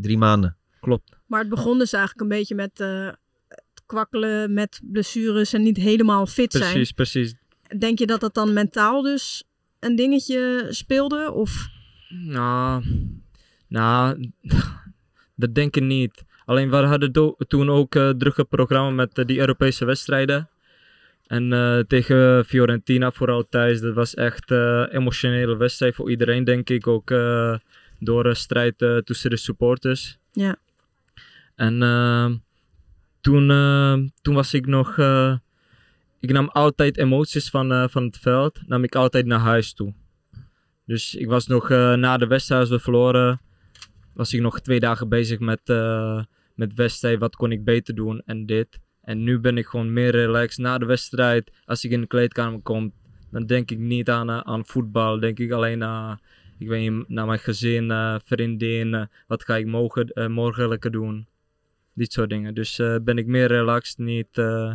[0.00, 0.56] drie maanden.
[0.84, 1.16] Klopt.
[1.26, 3.06] Maar het begon dus eigenlijk een beetje met eh,
[3.48, 6.72] het kwakkelen met blessures en niet helemaal fit zijn.
[6.72, 7.34] Precies, precies.
[7.78, 9.44] Denk je dat dat dan mentaal dus
[9.80, 11.32] een dingetje speelde?
[11.32, 11.68] Of
[12.08, 12.84] Nou,
[13.68, 14.30] nou,
[15.42, 16.24] dat denk ik niet.
[16.44, 20.48] Alleen we hadden toen ook een drukke programma met eh, die Europese wedstrijden.
[21.26, 26.70] En eh, tegen Fiorentina vooral thuis, dat was echt een emotionele wedstrijd voor iedereen, denk
[26.70, 26.86] ik.
[26.86, 27.54] Ook eh,
[27.98, 30.18] door de strijd eh, tussen de supporters.
[30.32, 30.56] Ja.
[31.54, 32.30] En eh,
[33.20, 34.98] toen, eh, toen was ik nog...
[34.98, 35.36] eh,
[36.20, 39.94] ik nam altijd emoties van, eh, van het veld, nam ik altijd naar huis toe.
[40.86, 43.40] Dus ik was nog eh, na de wedstrijd, we verloren,
[44.14, 45.60] was ik nog twee dagen bezig met,
[46.54, 47.18] met wedstrijd.
[47.18, 48.80] Wat kon ik beter doen en dit.
[49.02, 51.52] En nu ben ik gewoon meer relaxed na de wedstrijd.
[51.64, 52.92] Als ik in de kleedkamer kom,
[53.30, 55.20] dan denk ik niet aan, aan voetbal.
[55.20, 56.20] Denk ik alleen naar,
[56.58, 59.08] ik weet naar mijn gezin, eh vriendin.
[59.26, 61.26] wat ga ik mogen, morgen lekker doen.
[61.94, 62.54] Dit soort dingen.
[62.54, 63.98] Dus eh, ben ik meer relaxed.
[63.98, 64.72] Niet, eh,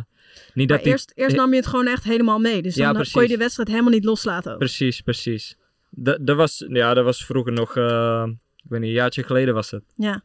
[0.54, 1.18] niet maar dat eerst, ik...
[1.18, 2.62] eerst nam je het gewoon echt helemaal mee.
[2.62, 3.12] Dus Ja, dan precies.
[3.12, 4.58] kon je de wedstrijd helemaal niet loslaten ook.
[4.58, 5.56] Precies, precies.
[5.90, 8.24] Dat, dat, was, ja, dat was vroeger nog, eh,
[8.56, 9.82] ik weet niet, een jaartje geleden was het.
[9.94, 10.22] Ja.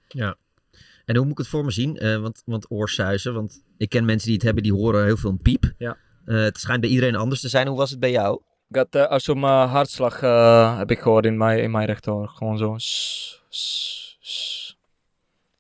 [1.06, 1.98] En hoe moet ik het voor me zien?
[1.98, 5.30] Eh, want, want oorsuizen, want ik ken mensen die het hebben, die horen heel veel
[5.30, 5.74] een piep.
[5.78, 5.98] Ja.
[6.26, 7.68] Eh, het schijnt bij iedereen anders te zijn.
[7.68, 8.42] Hoe was het bij jou?
[8.70, 11.86] Ik had uh, als op mijn hartslag eh, heb ik gehoord in mijn, in mijn
[11.86, 12.28] rechteroor.
[12.28, 12.74] Gewoon zo.
[12.78, 14.64] s- s- s.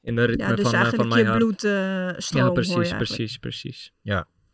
[0.05, 1.39] In de ritme Ja, dus van, eh, eigenlijk van mijn je hart.
[1.39, 3.93] bloedstroom Ja, hoor je precies, precies, precies.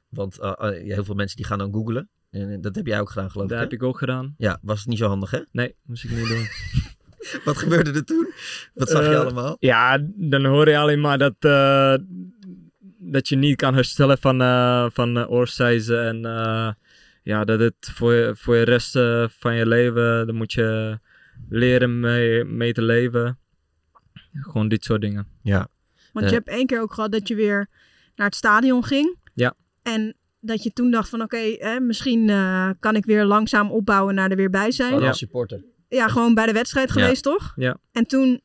[0.09, 2.09] Want eh, ja, heel veel mensen die gaan dan googlen.
[2.31, 3.63] En dat heb jij ook gedaan, geloof Dat ik.
[3.63, 3.85] heb hè?
[3.85, 4.33] ik ook gedaan.
[4.37, 5.39] Ja, was het niet zo handig, hè?
[5.51, 6.47] Nee, moest ik niet doen.
[7.45, 8.33] Wat gebeurde er toen?
[8.73, 9.55] Wat zag je allemaal?
[9.59, 11.95] Ja, dan hoor je alleen maar dat, eh,
[12.99, 16.03] dat je niet kan herstellen van, eh van uh, oorsuizen.
[16.05, 16.71] En eh,
[17.23, 18.91] ja, dat het voor je, voor je rest
[19.39, 20.99] van je leven, dan moet je
[21.49, 23.39] leren mee, mee te leven.
[24.33, 25.27] Gewoon dit soort dingen.
[25.41, 25.67] Ja.
[26.13, 26.31] Want Eh.
[26.31, 27.67] je hebt één keer ook gehad dat je weer
[28.15, 29.17] naar het stadion ging.
[29.33, 29.53] Ja.
[29.83, 34.15] En dat je toen dacht van oké, hè, misschien eh, kan ik weer langzaam opbouwen
[34.15, 34.87] naar er weer bij zijn.
[34.87, 35.09] Gewoon Ja.
[35.09, 35.63] als supporter.
[35.89, 37.01] Ja, gewoon bij de wedstrijd Ja.
[37.01, 37.53] geweest toch?
[37.55, 37.77] Ja.
[37.91, 38.41] En toen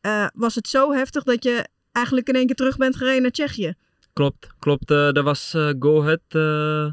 [0.00, 3.30] eh, was het zo heftig dat je eigenlijk in één keer terug bent gereden naar
[3.30, 3.74] Tsjechië.
[4.12, 4.90] Klopt, klopt.
[4.90, 6.92] eh dat was eh Go Ahead eh,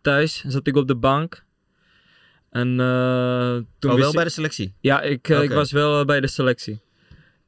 [0.00, 0.44] thuis.
[0.46, 1.44] Zat ik op de bank.
[2.50, 4.74] En eh, toen Oh, wel ik- bij de selectie?
[4.80, 6.80] Ja, ik, eh, ik was wel eh, bij de selectie.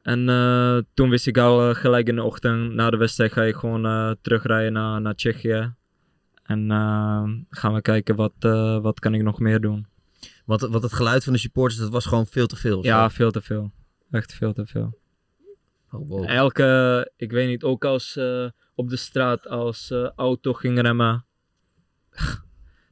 [0.02, 3.42] En eh, toen wist ik al eh, gelijk in de ochtend, na de wedstrijd ga
[3.42, 5.74] ik gewoon eh, terugrijden naar, naar Tsjechië.
[6.42, 6.68] En
[7.50, 8.32] gaan we kijken wat,
[8.82, 9.86] wat kan ik nog meer doen.
[10.44, 12.82] Want, want het geluid van de supporters, dat was gewoon veel te veel.
[12.82, 12.88] zo?
[12.88, 13.72] Ja, veel te veel.
[14.10, 14.98] Echt veel te veel.
[15.90, 16.24] Oh, wow.
[16.28, 18.18] Elke, ik weet niet, ook als
[18.74, 21.26] op de straat, als auto ging remmen.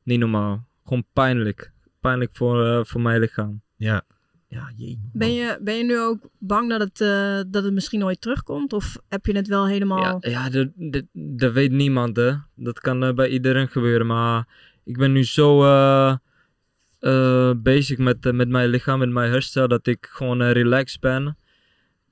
[0.04, 0.68] niet normaal.
[0.84, 1.72] Gewoon pijnlijk.
[2.00, 3.62] Pijnlijk voor, voor mijn lichaam.
[3.76, 4.04] Ja.
[4.48, 5.00] Ja, jee.
[5.12, 8.72] Ben je, ben je nu ook bang dat het, eh, dat het misschien nooit terugkomt?
[8.72, 10.02] Of heb je het wel helemaal...
[10.02, 12.32] Ja, ja dat, dat, dat weet niemand, hè.
[12.54, 14.06] Dat kan eh, bij iedereen gebeuren.
[14.06, 14.46] Maar
[14.84, 20.08] ik ben nu zo eh, bezig met, met mijn lichaam, met mijn herstel, dat ik
[20.10, 21.36] gewoon relaxed ben.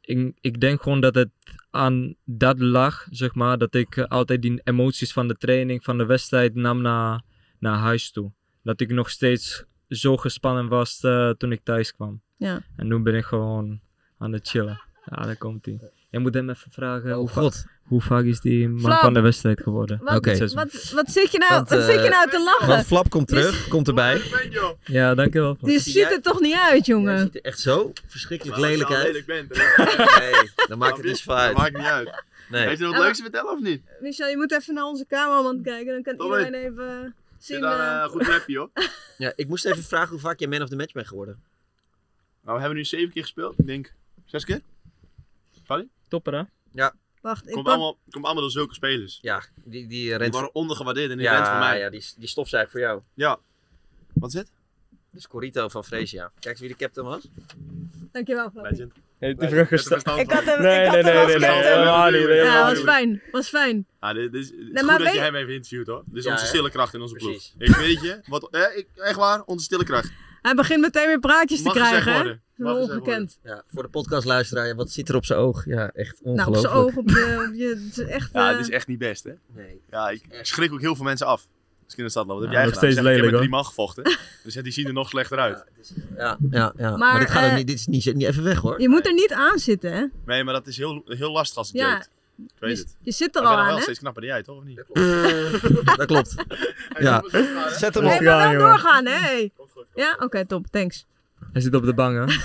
[0.01, 1.31] Ik, ik denk gewoon dat het
[1.71, 3.59] aan dat lag, zeg maar.
[3.59, 7.23] Dat ik altijd die emoties van de training, van de wedstrijd nam naar,
[7.59, 8.33] naar huis toe.
[8.63, 9.65] Dat ik nog steeds
[9.97, 12.21] zo gespannen was eh, toen ik thuis kwam.
[12.37, 12.61] Ja.
[12.77, 13.81] En nu ben ik gewoon
[14.19, 14.81] aan het chillen.
[15.05, 15.79] Ja, daar komt hij.
[16.11, 17.65] Jij moet hem even vragen hoe, Oh va- god.
[17.83, 19.01] hoe vaak is die man Flap.
[19.01, 19.99] van de wedstrijd geworden.
[20.03, 22.69] Wat, wat, wat zit je nou, Want, wat zit je eh, nou te lachen?
[22.69, 24.21] Want Flap komt terug, komt erbij.
[24.85, 25.55] Ja, dankjewel.
[25.55, 25.71] Flap.
[25.71, 27.19] Die ziet er toch niet uit, jongen?
[27.19, 29.07] ziet er echt zo verschrikkelijk lelijk je uit.
[29.07, 29.49] lelijk bent,
[30.19, 31.57] Nee, dan maakt het niet zoveel dat uit.
[31.57, 32.23] maakt niet uit.
[32.51, 32.67] Nee.
[32.67, 33.83] Heeft u nog Ja, wat leuks te vertellen of niet?
[34.01, 35.93] Michel, je moet even naar onze cameraman kijken.
[35.93, 37.61] Dan kan iedereen even Zit zien...
[37.61, 38.71] daar eh, een goed rapje hoor.
[39.19, 41.43] Ja, ik moest even vragen hoe vaak jij man of the match bent geworden.
[42.41, 43.59] Nou, we hebben nu zeven keer gespeeld.
[43.59, 44.61] Ik denk zes keer.
[46.09, 46.43] Topper, hè?
[47.21, 47.75] wacht, ik Komt pak...
[47.75, 49.19] allemaal, komt allemaal door zulke spelers.
[49.23, 51.79] Ja, die, die Die rent waren ondergewaardeerd en die rent voor Ja, mij.
[51.79, 53.03] ja die, die stofzuigt voor jou.
[54.13, 54.51] Wat is het?
[55.15, 56.31] Dat is Corito van Freesia.
[56.39, 57.29] Kijk eens wie de captain was.
[58.13, 58.71] Dankjewel, Flappy.
[58.71, 58.93] Legend.
[59.19, 62.79] Heeft Ik had hem, Nee, ik had nee, hem nee, nee, nee, helemaal Ja, was
[62.79, 63.23] fijn.
[63.33, 63.87] Was fijn.
[63.99, 66.03] Ah, dit, dit is, het is maar goed dat je hem even interviewt hoor.
[66.07, 67.43] Dit is Ja, onze stille kracht in onze ploeg.
[67.59, 70.11] Ik weet je, wat, eh, ik, echt waar, onze stille kracht.
[70.43, 73.39] Hij begint meteen weer praatjes te krijgen, ongekend.
[73.43, 75.65] Ja, voor de podcastluisteraar, ja, wat zit er op zijn oog?
[75.65, 76.73] Ja, echt Nou, op ongelooflijk.
[76.73, 77.47] zijn oog, op je...
[77.49, 78.33] Op je het is echt...
[78.33, 79.33] Ja, eh, het is echt niet best hè.
[79.55, 79.81] Nee.
[79.91, 81.47] Ja, ik schrik ook heel veel mensen af.
[81.97, 82.27] In de stad.
[82.27, 84.03] Wat heb jij nog steeds Ik zeg, ik heb lelijk, met drie man gevochten.
[84.45, 85.65] Dus die zien er nog slechter uit.
[86.17, 86.89] Ja, ja, ja.
[86.91, 88.81] Maar, Maar, dit gaat ook eh, niet, dit is niet, niet even weg hoor.
[88.81, 90.05] Je moet er niet aan zitten, hè?
[90.27, 91.99] Nee, maar dat is heel, heel lastig als het Ja.
[92.39, 92.97] Ik weet het.
[93.01, 93.83] Je zit er Maar al aan, wel hè?
[93.83, 94.57] steeds knapper dan jij, toch?
[94.57, 94.85] Of niet?
[95.97, 96.35] dat klopt.
[96.99, 97.23] Ja.
[97.71, 98.21] Zet hem Nee, op.
[98.21, 99.13] maar Ja, wel doorgaan, hè?
[99.19, 99.51] hey.
[99.95, 100.67] Ja, oké, top.
[100.71, 101.07] Thanks.
[101.53, 102.37] Hij zit op de bank, hè?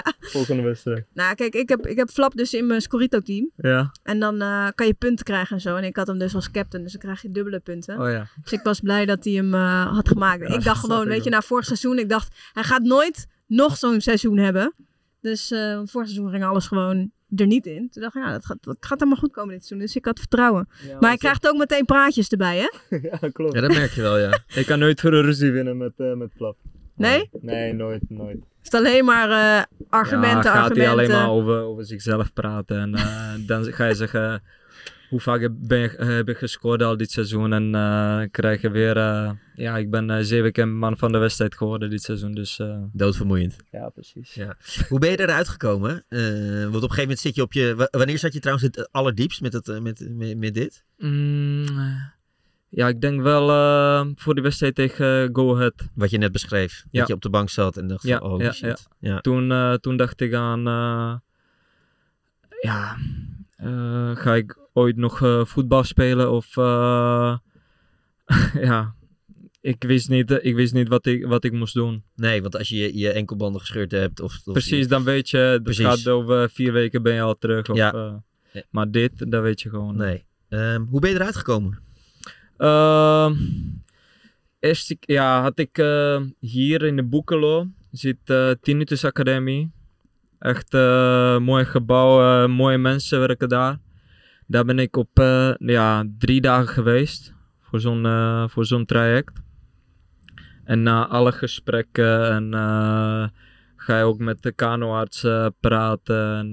[0.20, 1.06] Volgende wedstrijd.
[1.12, 3.50] Nou, kijk, ik heb, ik heb Flap dus in mijn Scorito-team.
[3.56, 3.92] Ja.
[4.02, 5.76] En dan eh, kan je punten krijgen en zo.
[5.76, 8.00] En ik had hem dus als captain, dus dan krijg je dubbele punten.
[8.00, 8.28] Oh ja.
[8.42, 10.48] Dus ik was blij dat hij hem eh, had gemaakt.
[10.48, 13.76] Ja, ik dacht gewoon, weet je, na vorig seizoen, ik dacht, hij gaat nooit nog
[13.76, 14.74] zo'n seizoen hebben.
[15.20, 17.90] Dus eh vorig seizoen ging alles gewoon er niet in.
[17.90, 19.86] Toen dacht ik, ja, dat gaat, dat gaat allemaal goed komen dit seizoen.
[19.86, 20.68] Dus ik had vertrouwen.
[21.00, 22.96] maar hij krijgt ook meteen praatjes erbij, hè?
[23.10, 23.54] Ja, klopt.
[23.54, 24.38] Ja, dat merk je wel, ja.
[24.60, 26.56] Ik kan nooit voor een ruzie winnen met, eh met Flap.
[27.02, 27.28] Nee?
[27.40, 28.36] Nee, nooit, nooit.
[28.62, 30.82] Het is alleen maar eh, argumenten, ja, gaat argumenten.
[30.82, 32.78] hij alleen maar over, over zichzelf praten.
[32.80, 34.42] En eh, dan ga je zeggen,
[35.08, 37.52] hoe vaak heb, ben je, heb ik gescoord al dit seizoen?
[37.52, 41.18] En eh, krijg je weer, eh, ja, ik ben eh, zeven keer man van de
[41.18, 42.32] wedstrijd geworden dit seizoen.
[42.34, 43.56] Dus eh, Doodvermoeiend.
[43.70, 44.34] ja, precies.
[44.34, 44.56] Ja.
[44.88, 46.04] Hoe ben je eruit gekomen?
[46.08, 46.20] Eh,
[46.62, 47.74] want op een gegeven moment zit je op je...
[47.74, 50.84] wa- Wanneer zat je trouwens het allerdiepst met, het, met, met, met dit?
[50.98, 51.64] Mm,
[52.74, 55.88] ja, ik denk wel eh, voor de wedstrijd tegen eh, Go Ahead.
[55.94, 56.84] Wat je net beschreef.
[56.90, 56.98] Ja.
[56.98, 58.88] Dat je op de bank zat en dacht Ja, van, oh ja, shit.
[59.00, 59.20] Ja.
[59.20, 61.14] Toen, eh, toen dacht ik aan, eh,
[62.60, 62.96] ja,
[64.14, 66.54] ga ik ooit nog voetbal spelen of,
[68.68, 68.94] ja,
[69.60, 72.04] ik wist niet, ik wist niet wat, ik, wat ik moest doen.
[72.14, 74.40] Nee, want als je je, je enkelbanden gescheurd hebt of...
[74.44, 75.84] of Precies, dan weet je, het Precies.
[75.84, 77.68] gaat over vier weken ben je al terug.
[77.68, 78.22] Of, Ja.
[78.52, 78.62] Ja.
[78.70, 79.96] maar dit, dat weet je gewoon.
[79.96, 80.24] Nee.
[80.48, 81.78] Ehm, hoe ben je eruit gekomen?
[82.62, 83.34] Ehm,
[84.60, 89.72] eerst, ja, had ik eh, hier in de Boekelo, zit eh Tinnitus Academie.
[90.38, 93.78] Echt eh mooi gebouw, mooie mensen werken daar.
[94.46, 95.10] Daar ben ik op
[95.58, 98.06] ja, drie dagen geweest voor zo'n
[98.50, 99.40] voor zo'n traject.
[100.64, 102.52] En na alle gesprekken en
[103.76, 105.26] ga je ook met de kanoarts
[105.60, 106.36] praten.
[106.36, 106.50] En,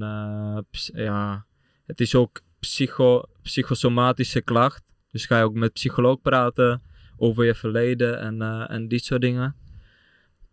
[0.94, 1.46] ja,
[1.86, 4.89] het is ook psycho, psychosomatische klacht.
[5.12, 6.82] Dus ga je ook met psycholoog praten
[7.18, 9.56] over je verleden en, eh, en dit soort dingen.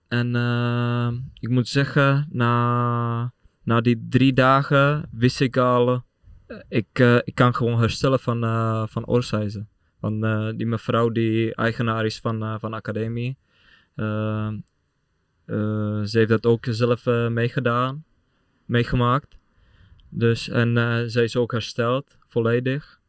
[0.09, 6.05] En eh, ik moet zeggen, na, na die drie dagen wist ik al,
[6.47, 8.40] eh, ik, ik kan gewoon herstellen van,
[8.88, 9.69] van Oorsuizen.
[10.01, 10.21] Van
[10.57, 13.37] die mevrouw die eigenaar is van, van de academie.
[16.05, 18.05] Ze heeft dat ook zelf meegedaan,
[18.64, 19.38] meegemaakt.
[20.09, 20.75] Dus, en
[21.11, 23.01] zij is ook hersteld, volledig.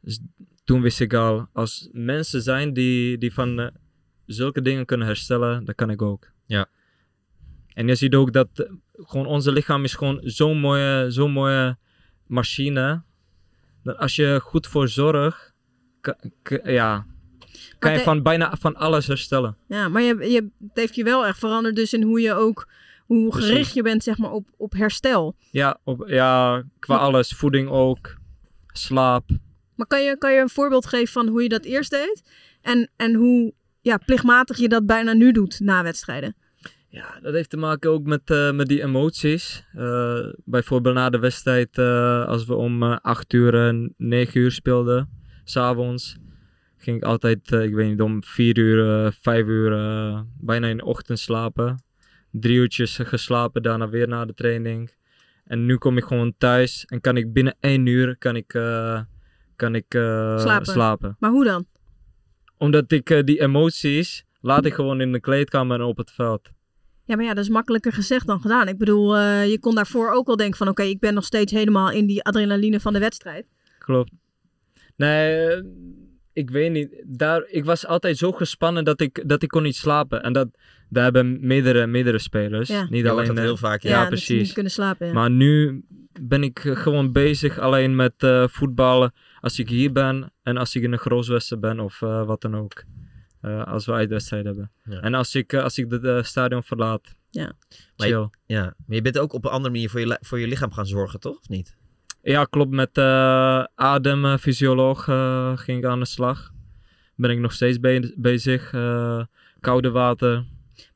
[0.00, 0.20] Dus
[0.64, 3.66] toen wist ik al, als mensen zijn die, die van eh,
[4.26, 6.30] zulke dingen kunnen herstellen, dat kan ik ook.
[6.46, 6.66] Ja.
[7.74, 11.76] En je ziet ook dat eh, gewoon onze lichaam is gewoon zo'n mooie, zo'n mooie
[12.26, 13.02] machine.
[13.82, 15.54] Dat als je goed voor zorgt,
[16.64, 17.06] ja,
[17.78, 19.56] kan je van bijna van alles herstellen.
[19.68, 22.68] Ja, maar je, je, het heeft je wel echt veranderd dus in hoe je ook,
[23.06, 23.48] hoe Precies.
[23.48, 25.36] gericht je bent zeg maar op, op herstel.
[25.50, 27.28] Ja, op, ja, qua alles.
[27.32, 28.14] Voeding ook,
[28.72, 29.30] slaap.
[29.76, 32.22] Maar kan je, kan je een voorbeeld geven van hoe je dat eerst deed?
[32.62, 36.36] En, en hoe ja, plichtmatig je dat bijna nu doet na wedstrijden?
[36.94, 39.64] Ja, dat heeft te maken ook met, eh, met die emoties.
[39.72, 45.08] Eh, bijvoorbeeld na de wedstrijd, eh, als we om 8 uur en 9 uur speelden,
[45.44, 46.16] s'avonds,
[46.76, 49.70] ging ik altijd, ik weet niet, om 4 uur, 5 uur,
[50.40, 51.82] bijna in de ochtend slapen.
[52.30, 54.94] Drie uurtjes geslapen, daarna weer na de training.
[55.44, 58.52] En nu kom ik gewoon thuis en kan ik binnen 1 uur kan ik,
[59.56, 60.72] kan ik, eh, Slapen.
[60.72, 61.16] slapen.
[61.18, 61.66] Maar hoe dan?
[62.58, 66.50] Omdat ik eh, die emoties laat ik gewoon in de kleedkamer en op het veld.
[67.04, 68.68] Ja, maar ja, dat is makkelijker gezegd dan gedaan.
[68.68, 70.68] Ik bedoel, eh, je kon daarvoor ook al denken van...
[70.68, 73.46] oké, ik ben nog steeds helemaal in die adrenaline van de wedstrijd.
[73.78, 74.10] Klopt.
[74.96, 75.62] Nee,
[76.32, 77.02] ik weet niet.
[77.06, 80.22] Daar, ik was altijd zo gespannen dat ik, dat ik kon niet slapen.
[80.22, 80.48] En dat,
[80.88, 82.68] daar hebben meerdere, meerdere spelers.
[82.68, 82.86] Ja.
[82.90, 83.90] Niet hoort alleen dat heel vaak, ja.
[83.90, 84.42] Ja, dat ze precies.
[84.42, 85.06] niet kunnen slapen.
[85.06, 85.12] Ja.
[85.12, 85.82] Maar nu
[86.20, 89.12] ben ik gewoon bezig alleen met eh, voetballen.
[89.44, 92.56] Als ik hier ben en als ik in een grootwedstrijd ben of eh, wat dan
[92.56, 92.84] ook.
[93.40, 94.70] Eh, als we uitwedstrijd hebben.
[94.84, 95.00] Ja.
[95.00, 97.14] En als ik, eh, als ik het stadion verlaat.
[97.30, 97.52] Ja.
[97.96, 98.28] Maar je-.
[98.46, 100.86] Ja, maar je bent ook op een andere manier voor je, voor je lichaam gaan
[100.86, 101.38] zorgen, toch?
[101.38, 101.76] Of niet?
[102.22, 102.70] Ja, klopt.
[102.70, 106.52] Met uh, ademfysioloog eh, ging ik aan de slag.
[107.16, 108.72] Ben ik nog steeds be- bezig.
[108.72, 109.22] eh,
[109.60, 110.44] koude water.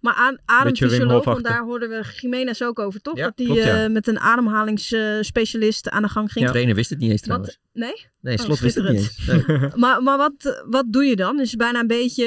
[0.01, 3.17] Maar aan, ademfysioloog, want daar hoorden we Jiménez ook over, toch?
[3.17, 3.85] Ja, dat die klopt, ja.
[3.85, 6.45] eh, met een ademhalingsspecialist aan de gang ging.
[6.45, 7.59] De trainer wist het niet eens trouwens.
[7.73, 7.83] Wat?
[7.83, 8.07] Nee?
[8.21, 9.27] Nee, Oh, Slot wist het niet eens.
[9.47, 9.71] Nee.
[9.77, 11.41] Maar, maar wat, wat doe je dan?
[11.41, 12.27] Is het bijna een beetje,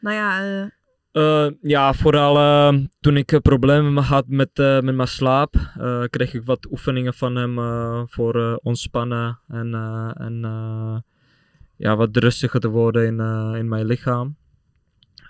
[0.00, 0.66] nou ja, eh,
[1.12, 2.34] Eh, ja, vooral
[3.00, 7.58] toen ik problemen had met, met mijn slaap, eh, kreeg ik wat oefeningen van hem
[7.58, 10.96] eh, voor eh, ontspannen en, eh, en eh,
[11.76, 14.36] ja, wat rustiger te worden in, eh, in mijn lichaam.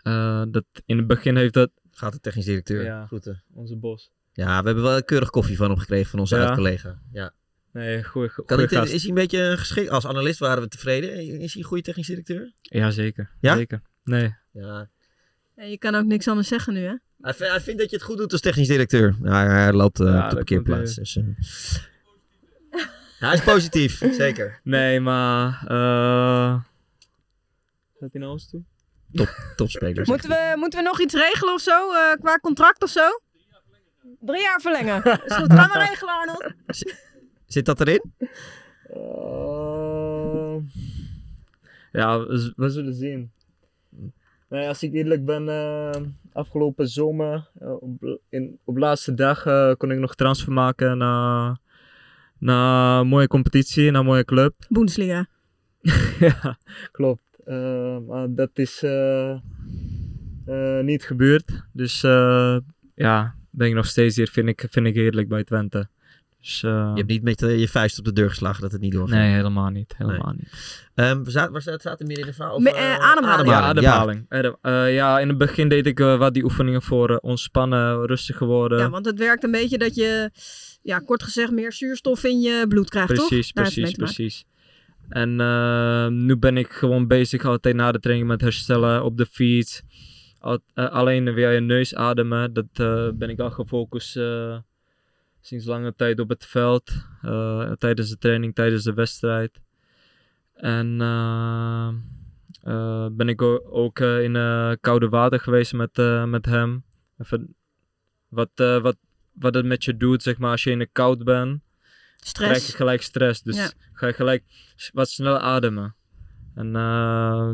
[0.03, 1.71] Eh, dat, in het begin heeft dat...
[1.95, 2.85] Gaat de technisch directeur.
[2.85, 3.07] Ja.
[3.07, 3.43] Groeten.
[3.55, 4.11] Onze bos.
[4.33, 6.45] Ja, we hebben wel keurig koffie van hem gekregen van onze Ja.
[6.47, 6.99] oud-collega.
[7.13, 7.33] Ja.
[7.73, 8.93] Nee, goeie, Kan goeie gast.
[8.93, 9.91] is hij een beetje geschikt?
[9.91, 11.17] Als analist waren we tevreden.
[11.41, 12.53] Is hij een goede technisch directeur?
[12.61, 13.31] Ja, zeker.
[13.41, 13.57] Ja?
[13.57, 13.83] Zeker.
[14.05, 14.35] Nee.
[14.53, 14.89] Ja.
[15.57, 16.95] Ja, je kan ook niks anders zeggen nu, hè?
[17.21, 19.17] Hij, vindt- hij vindt dat je het goed doet als technisch directeur.
[19.23, 20.95] Ja, hij loopt eh, Ja, op de parkeerplaats.
[20.95, 21.25] Dus, eh.
[23.19, 24.61] hij is positief, zeker.
[24.65, 25.53] Nee, maar...
[25.69, 26.61] eh
[28.01, 28.63] Gaat hij naar ons toe?
[29.57, 30.07] Topspeler.
[30.07, 31.93] Moeten we, moeten we nog iets regelen of zo?
[31.93, 33.21] eh, qua contract of zo?
[34.21, 35.05] Drie jaar verlengen.
[35.27, 36.53] Is goed, gaan we regelen, Arnold.
[37.47, 38.13] Zit dat erin?
[38.83, 40.57] Eh,
[41.93, 43.33] ja, we, zullen zien.
[44.49, 49.43] Nee, als ik eerlijk ben, eh, afgelopen zomer, op, in, op laatste dag
[49.77, 51.57] kon ik nog transfer maken naar,
[52.39, 54.55] naar een mooie competitie, naar een mooie club.
[54.69, 55.27] Bundesliga.
[56.19, 56.59] ja,
[56.93, 57.32] klopt.
[57.45, 59.31] Eh, maar dat is eh,
[60.47, 61.63] eh, niet gebeurd.
[61.73, 62.57] Dus eh,
[62.95, 65.89] ja, ben ik nog steeds hier, vind ik, vind ik eerlijk bij Twente.
[66.41, 68.93] Dus, eh, Je hebt niet met je vuist op de deur geslagen dat het niet
[68.93, 69.19] doorgaat.
[69.19, 69.95] nee, helemaal niet.
[69.97, 70.81] Helemaal niet.
[70.95, 72.55] Ehm, we zaten, waar zaten, zaten meer in de verhaal?
[72.55, 73.49] Over, eh, eh, ademhaling.
[73.49, 74.27] Ja, ademhaling.
[74.29, 78.79] Adem- eh, ja, in het begin deed ik wat die oefeningen voor ontspannen, rustig geworden.
[78.79, 80.31] Ja, want het werkt een beetje dat je,
[80.83, 83.29] ja, kort gezegd, meer zuurstof in je bloed krijgt, toch?
[83.29, 84.45] precies, precies, precies.
[85.13, 89.27] En eh, nu ben ik gewoon bezig altijd na de training met herstellen op de
[89.27, 89.83] fiets.
[90.39, 94.21] Al- eh, alleen via je neus ademen, dat eh, ben ik al gefocust
[95.41, 96.93] sinds lange tijd op het veld.
[97.79, 99.61] tijdens de training, tijdens de wedstrijd.
[100.55, 100.97] En
[103.13, 104.33] ben ik ook in
[104.81, 105.97] koude water geweest met,
[106.27, 106.85] met hem.
[107.19, 107.55] Even
[108.29, 108.97] wat, wat,
[109.33, 111.63] wat het met je doet, zeg maar, als je in de koud bent
[112.33, 112.75] krijg je Stress.
[112.75, 113.43] gelijk stress.
[113.43, 113.71] Dus Ja.
[113.93, 114.43] ga je gelijk
[114.93, 115.95] wat sneller ademen.
[116.55, 117.51] En eh,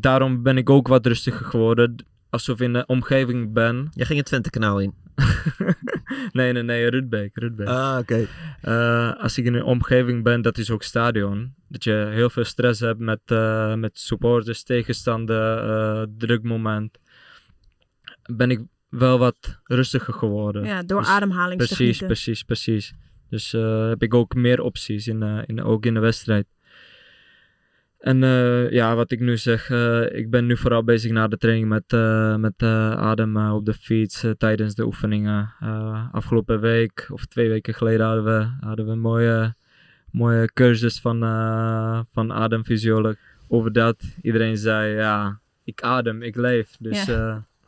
[0.00, 2.04] daarom ben ik ook wat rustiger geworden.
[2.30, 3.88] Alsof ik in de omgeving ben.
[3.94, 4.94] Jij ging het Twente-kanaal in.
[6.32, 7.30] nee, nee, nee, Rudbeek.
[7.38, 7.66] Rudbeek.
[7.68, 8.26] Ah, oké.
[8.60, 11.54] Eh, als ik in een omgeving ben, dat is ook stadion.
[11.68, 16.98] Dat je heel veel stress hebt met, eh, met supporters, tegenstander, eh drukmoment.
[18.32, 20.64] Ben ik wel wat rustiger geworden.
[20.64, 22.06] Ja, door Dus- ademhalingstechnieken.
[22.06, 22.94] Precies, precies, precies.
[23.30, 26.46] Dus eh, heb ik ook meer opties, in, eh, in, ook in de wedstrijd.
[27.98, 31.36] En eh, ja, wat ik nu zeg, eh, ik ben nu vooral bezig na de
[31.36, 35.52] training met, eh, met eh, ademen op de fiets tijdens de oefeningen.
[35.60, 39.54] Eh, afgelopen week of twee weken geleden hadden we, hadden we een mooie,
[40.10, 43.16] mooie cursus van, eh, van ademfysioloog.
[43.48, 46.76] Over dat iedereen zei, ja, ik adem, ik leef.
[46.78, 47.14] Dus Ja.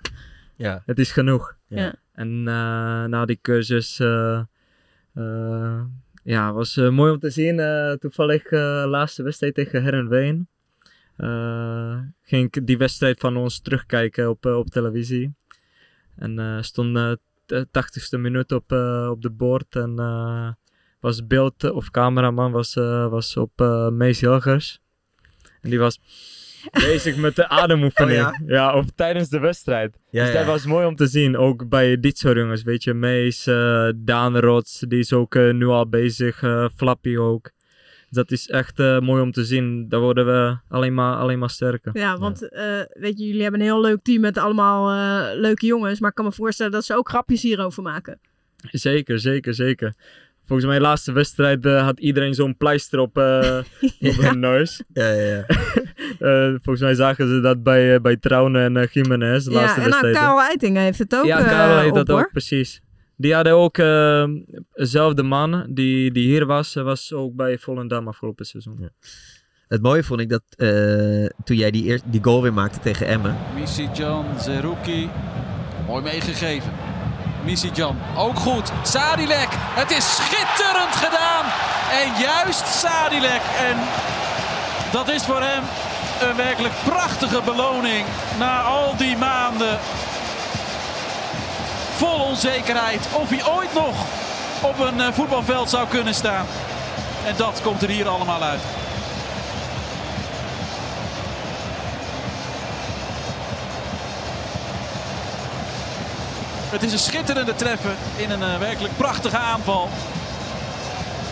[0.03, 0.11] eh,
[0.57, 0.83] Ja.
[0.87, 1.57] het is genoeg.
[1.69, 1.95] Ja.
[2.13, 4.01] En eh, na die cursus,
[6.23, 7.61] ja, was eh, mooi om te zien.
[7.61, 10.49] eh, toevallig eh laatste wedstrijd tegen Herenveen.
[11.17, 15.35] eh ging ik die wedstrijd van ons terugkijken op, eh, op televisie.
[16.17, 17.13] En eh stond eh,
[17.47, 19.77] de 80ste minuut op, eh, op de bord.
[19.77, 20.53] En eh,
[21.01, 24.81] was beeld of cameraman was, eh, was op eh Mees Hilgers.
[25.61, 26.01] En die was
[26.73, 28.27] bezig met de ademoefening.
[28.27, 28.75] Oh ja?
[28.75, 29.99] of tijdens de wedstrijd.
[30.11, 30.49] Ja, dus dat ja.
[30.49, 31.37] was mooi om te zien.
[31.37, 32.95] Ook bij dit soort jongens, weet je.
[32.95, 36.43] Mees, eh Daan Rots, die is ook eh, nu al bezig.
[36.43, 37.51] eh Flappy ook.
[38.11, 39.89] Dat is echt eh, mooi om te zien.
[39.89, 41.99] Daar worden we alleen maar, alleen maar sterker.
[41.99, 45.67] Ja, want eh, weet je, jullie hebben een heel leuk team met allemaal eh, leuke
[45.67, 46.01] jongens.
[46.01, 48.21] Maar ik kan me voorstellen dat ze ook grapjes hierover maken.
[48.71, 49.95] Zeker, zeker, zeker.
[50.49, 53.59] Volgens mij laatste wedstrijd eh, had iedereen zo'n pleister op, eh,
[54.11, 54.83] op hun neus.
[54.93, 55.45] Ja, ja, ja.
[56.19, 59.89] Eh, volgens mij zagen ze dat bij, bij Trouwen en uh, Jiménez, Ja, laatste en
[59.89, 60.15] nou, wedstrijd.
[60.17, 62.19] Karel Eiting heeft het ook ja, Karel heeft op, dat hoor.
[62.21, 62.81] ook, precies.
[63.17, 63.77] Die hadden ook
[64.73, 68.91] dezelfde man die, die hier was, was ook bij Volendam afgelopen seizoen.
[69.69, 73.07] Het mooie vond ik dat eh, toen jij die, eer- die goal weer maakte tegen
[73.07, 73.37] Emmen.
[73.55, 75.09] Misijan Zerouki.
[75.87, 76.73] Mooi meegegeven.
[77.49, 78.73] Misijan ook goed.
[78.83, 79.49] Sadilek.
[79.53, 81.45] Het is schitterend gedaan.
[82.01, 83.41] En juist Sadilek.
[83.69, 83.77] En
[84.93, 85.63] dat is voor hem
[86.21, 88.05] een werkelijk prachtige beloning.
[88.39, 89.79] Na al die maanden
[91.97, 93.09] vol onzekerheid.
[93.13, 93.95] Of hij ooit nog
[94.61, 96.47] op een eh, voetbalveld zou kunnen staan.
[97.27, 98.61] En dat komt er hier allemaal uit.
[106.71, 109.89] Het is een schitterende treffer in een eh, werkelijk prachtige aanval.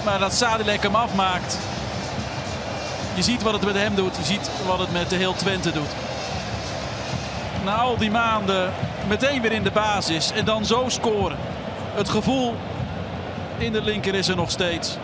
[0.05, 1.59] Maar dat Sadilek hem afmaakt.
[3.14, 4.16] Je ziet wat het met hem doet.
[4.16, 5.90] Je ziet wat het met de heel Twente doet.
[7.65, 8.73] Na al die maanden
[9.08, 10.31] meteen weer in de basis.
[10.33, 11.37] En dan zo scoren.
[11.94, 12.54] Het gevoel
[13.58, 14.96] in de linker is er nog steeds.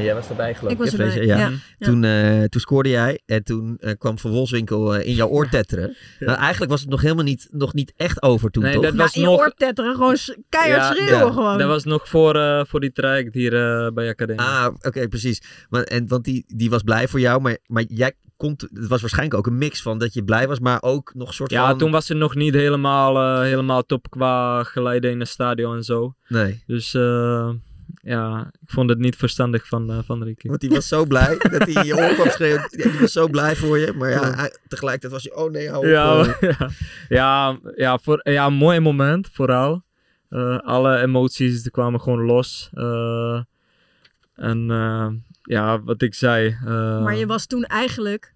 [0.00, 0.84] Jij was erbij geloof Ik ik.
[0.84, 1.38] was erbij, ja.
[1.38, 1.50] Ja.
[1.78, 5.48] Toen, eh, toen scoorde jij en toen eh, kwam Van Wolfswinkel eh, in jouw oor
[5.48, 5.96] tetteren.
[6.20, 8.82] Nou, eigenlijk was het nog helemaal niet, nog niet echt over toen, Nee, toch?
[8.82, 9.38] dat was in je nog...
[9.38, 10.16] oor tetteren, gewoon
[10.48, 11.32] keihard Ja, schreeuwen ja.
[11.32, 11.58] gewoon.
[11.58, 13.50] Dat was nog voor, eh, voor die traject hier
[13.94, 14.40] bij Academie.
[14.46, 15.42] Ah, oké, precies.
[15.70, 18.54] Maar, en, want die, die was blij voor jou, maar, maar jij kon...
[18.74, 21.34] Het was waarschijnlijk ook een mix van dat je blij was, maar ook nog een
[21.34, 21.78] soort ja, van...
[21.78, 25.82] toen was het nog niet helemaal, eh, helemaal top qua geleiden in het stadion en
[25.82, 26.14] zo.
[26.28, 27.50] Nee, Dus eh,
[28.02, 30.48] ja, ik vond het niet verstandig van, eh, van Ricky.
[30.48, 32.64] want die was zo blij dat hij je oor kwam schreeuwen.
[32.70, 35.44] Die die was zo blij voor je, maar ja, hij- tegelijkertijd was hij...
[35.44, 35.90] Oh nee, hou op.
[35.90, 36.50] Ja, eh.
[36.58, 36.68] ja,
[37.08, 39.82] ja, ja, voor, ja, een mooi moment vooral.
[40.28, 42.70] Eh, alle emoties die kwamen gewoon los.
[42.72, 43.40] Eh,
[44.34, 44.66] en
[45.42, 46.48] ja, wat ik zei.
[46.64, 48.34] eh, Maar je was toen eigenlijk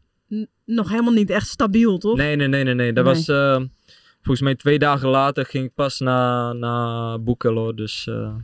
[0.65, 2.17] nog helemaal niet echt stabiel, toch?
[2.17, 2.75] Nee, nee, nee, nee.
[2.75, 2.93] nee.
[2.93, 3.15] Dat Nee.
[3.15, 3.57] was eh,
[4.17, 7.75] volgens mij twee dagen later ging ik pas naar, naar Boekelo.
[7.75, 8.35] Dus, eh,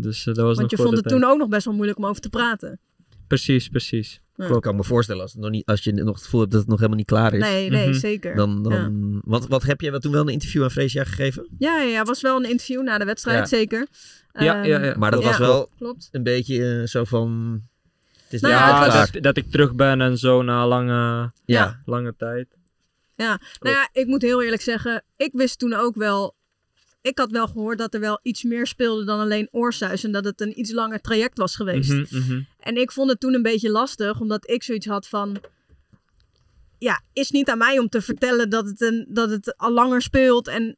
[0.00, 1.20] dus eh, dat was Want je nog vond het tijd.
[1.20, 2.78] toen ook nog best wel moeilijk om over te praten.
[3.26, 4.20] Precies, precies.
[4.36, 4.46] Ja.
[4.54, 6.60] Ik kan me voorstellen als, het nog niet, als je nog het gevoel hebt dat
[6.60, 7.40] het nog helemaal niet klaar is.
[7.40, 7.98] Nee, nee, Mhm.
[7.98, 8.36] zeker.
[8.36, 9.20] Dan, dan, Ja.
[9.24, 11.48] wat, wat heb je toen wel een interview aan Freesia gegeven?
[11.58, 13.44] Ja, ja, ja, was wel een interview na de wedstrijd, Ja.
[13.46, 13.86] zeker.
[14.32, 14.94] Ja, Ehm, ja, ja.
[14.98, 15.28] Maar dat Ja.
[15.28, 16.08] was wel Klopt.
[16.12, 17.60] een beetje eh, zo van...
[18.24, 21.80] Het is Nou ja, dat, dat ik terug ben en zo na lange, Ja.
[21.84, 22.46] lange tijd.
[23.16, 26.34] Ja, nou ja, ik moet heel eerlijk zeggen, ik wist toen ook wel...
[27.02, 30.04] Ik had wel gehoord dat er wel iets meer speelde dan alleen oorsuis.
[30.04, 31.90] En dat het een iets langer traject was geweest.
[31.90, 32.40] Mhm, mhm.
[32.58, 35.40] En ik vond het toen een beetje lastig, omdat ik zoiets had van...
[36.78, 40.02] Ja, is niet aan mij om te vertellen dat het, een, dat het al langer
[40.02, 40.48] speelt.
[40.48, 40.76] En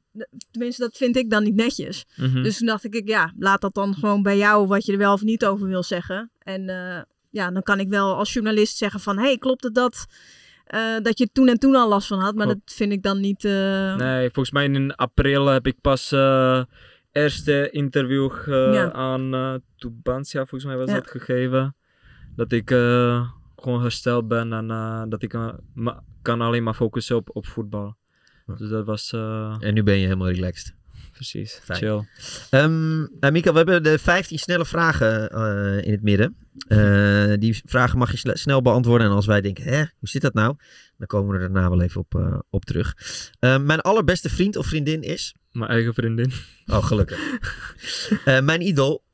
[0.51, 2.05] tenminste, dat vind ik dan niet netjes.
[2.16, 2.43] Mhm.
[2.43, 5.12] Dus toen dacht ik, ja, laat dat dan gewoon bij jou wat je er wel
[5.12, 6.31] of niet over wil zeggen.
[6.39, 9.18] En eh, ja, dan kan ik wel als journalist zeggen van...
[9.18, 10.07] hey, klopt het dat,
[10.73, 12.35] eh, dat je toen en toen al last van had?
[12.35, 12.61] Maar Klopt.
[12.64, 13.45] dat vind ik dan niet...
[13.45, 16.62] eh, Nee, volgens mij in april heb ik pas eh
[17.12, 18.31] eerste interview
[18.75, 18.93] Ja.
[18.93, 20.95] aan Tubantia, volgens mij was Ja.
[20.95, 21.77] dat gegeven.
[22.37, 25.35] Dat ik eh, gewoon hersteld ben en eh, dat ik
[25.75, 27.97] ma- kan alleen maar focussen op, op voetbal.
[28.59, 30.75] Dus dat was eh, En nu ben je helemaal relaxed.
[31.13, 31.79] Precies Fijn.
[31.79, 32.07] chill.
[32.51, 36.37] Ehm eh, Mika, we hebben de 15 snelle vragen eh, in het midden.
[36.69, 39.07] Eh, die vragen mag je snel beantwoorden.
[39.07, 40.57] En als wij denken, hè, hoe zit dat nou?
[40.97, 42.97] Dan komen we er daarna wel even op, eh, op terug.
[43.39, 45.35] Eh, mijn allerbeste vriend of vriendin is...
[45.53, 46.33] Mijn eigen vriendin.
[46.67, 47.19] Oh, gelukkig.
[48.43, 49.05] Mijn idool.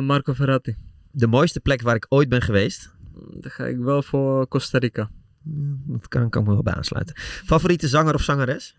[0.00, 0.76] Marco Verratti.
[1.10, 2.92] De mooiste plek waar ik ooit ben geweest.
[3.30, 5.10] Dan ga ik wel voor Costa Rica.
[5.42, 7.14] Hmm, Dat kan, kan ik me wel bij aansluiten.
[7.20, 8.76] Favoriete zanger of zangeres?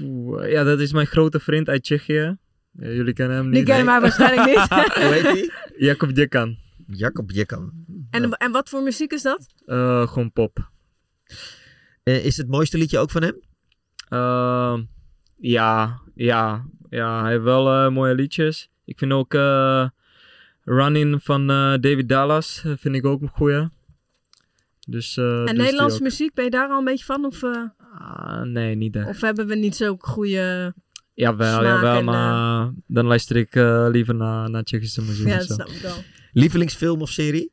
[0.00, 2.36] Oeh, ja, dat is mijn grote vriend uit Tsjechië.
[2.72, 3.64] Ja, jullie kennen hem die niet.
[3.68, 4.68] kennen mij waarschijnlijk niet.
[5.04, 5.52] Hoe heet die?
[5.86, 6.56] Jacob Djekan.
[6.86, 7.72] Jacob Jekan.
[8.10, 9.46] en, en wat voor muziek is dat?
[9.66, 10.70] Eh, gewoon pop.
[12.02, 13.40] Eh, is het mooiste liedje ook van hem?
[14.08, 14.82] Ehm,
[15.36, 18.70] ja, ja, ja, hij heeft wel eh, mooie liedjes.
[18.84, 19.86] Ik vind ook eh
[20.64, 23.68] Running van eh, David Dallas, eh, vind ik ook een goeie.
[24.88, 27.24] Dus, eh, dus en die Nederlandse muziek, ben je daar al een beetje van?
[27.24, 27.62] Of, eh,
[27.98, 29.08] Ah, nee, niet echt.
[29.08, 30.74] of hebben we niet zo'n goede...
[31.14, 35.26] Jawel, jawel, en, maar dan luister ik eh, liever naar, naar Tsjechische muziek.
[35.26, 35.54] Ja, of dat zo.
[35.54, 35.96] snap ik wel.
[36.32, 37.52] Lievelingsfilm of serie?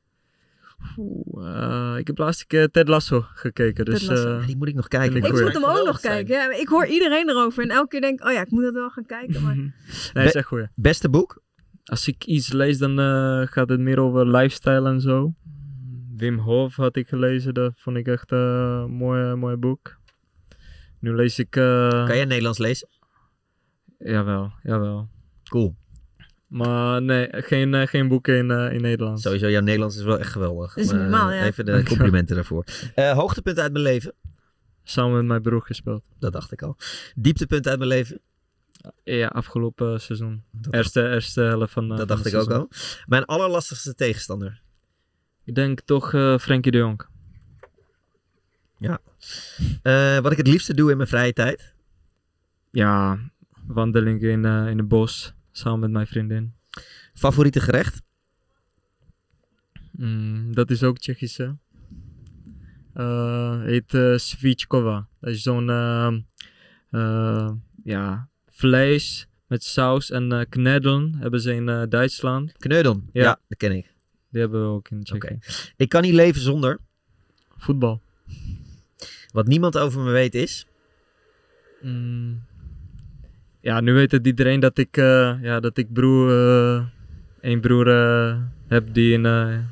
[0.98, 1.48] Oeh,
[1.94, 4.00] eh, ik heb laatst een keer Ted Lasso gekeken, dus...
[4.00, 4.38] Ted Lasso.
[4.40, 5.16] eh, Die moet ik nog kijken.
[5.24, 6.36] Ik moet hem ook nog kijken.
[6.36, 8.74] Ja, ik hoor iedereen erover en elke keer denk ik, oh ja, ik moet dat
[8.74, 9.42] wel gaan kijken.
[9.44, 9.56] Maar...
[10.14, 10.64] nee, is echt goeie.
[10.64, 10.76] zijn.
[10.76, 11.42] Beste boek?
[11.84, 15.34] Als ik iets lees, dan eh, gaat het meer over lifestyle en zo.
[16.16, 18.40] Wim Hof had ik gelezen, dat vond ik echt eh,
[18.84, 19.97] een mooi, mooi boek.
[21.00, 21.56] Nu lees ik...
[21.56, 22.88] eh, Kan jij Nederlands lezen?
[24.00, 25.10] Jawel, jawel.
[25.50, 25.76] Cool.
[26.48, 29.22] Maar nee, geen, eh, geen boeken in, eh, in Nederlands.
[29.22, 30.74] Sowieso, jouw Nederlands is wel echt geweldig.
[30.74, 31.46] Dat is Maar, normaal, eh, ja.
[31.46, 32.64] Even de complimenten daarvoor.
[32.96, 34.14] Eh, hoogtepunt uit mijn leven?
[34.84, 36.04] Samen met mijn broer gespeeld.
[36.20, 36.78] Dat dacht ik al.
[37.16, 38.20] Dieptepunt uit mijn leven?
[39.04, 40.44] Ja, afgelopen seizoen.
[40.52, 42.70] Dat, Eerste, eerste helft van eh, dat van dacht het ik ook al.
[43.06, 44.62] Mijn allerlastigste tegenstander?
[45.44, 47.06] Ik denk toch eh Frenkie de Jong.
[49.82, 51.74] Eh, wat ik het liefste doe in mijn vrije tijd?
[52.72, 53.20] Ja,
[53.68, 55.34] wandeling in, eh, in het bos.
[55.52, 56.54] Samen met mijn vriendin.
[57.14, 58.02] Favoriete gerecht?
[59.92, 61.58] Mm, dat is ook Tsjechische.
[62.94, 64.18] Eh heet uh.
[65.20, 66.20] Dat is zo'n ehm,
[66.90, 67.52] eh,
[67.84, 72.52] ja, vlees met saus en knedelen hebben ze in Duitsland.
[72.58, 73.10] Kneudon?
[73.14, 73.24] Ja.
[73.24, 73.40] Ja.
[73.48, 73.94] dat ken ik.
[74.30, 75.28] Die hebben we ook in Tsjechië.
[75.28, 75.38] Oké.
[75.76, 76.80] Ik kan niet leven zonder.
[77.58, 78.02] Voetbal.
[79.38, 80.66] Wat niemand over me weet is.
[81.82, 82.44] Mm,
[83.62, 86.86] ja, nu weet het iedereen dat ik, eh, ja, dat ik broer, eh
[87.42, 89.24] een broer eh, heb die in,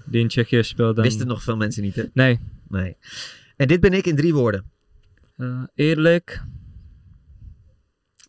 [0.05, 0.97] die in Tsjechië speelt.
[0.97, 2.03] en- Wisten nog veel mensen niet, hè?
[2.13, 2.39] Nee.
[2.67, 2.97] Nee.
[3.55, 4.71] En dit ben ik in drie woorden.
[5.75, 6.43] Eerlijk.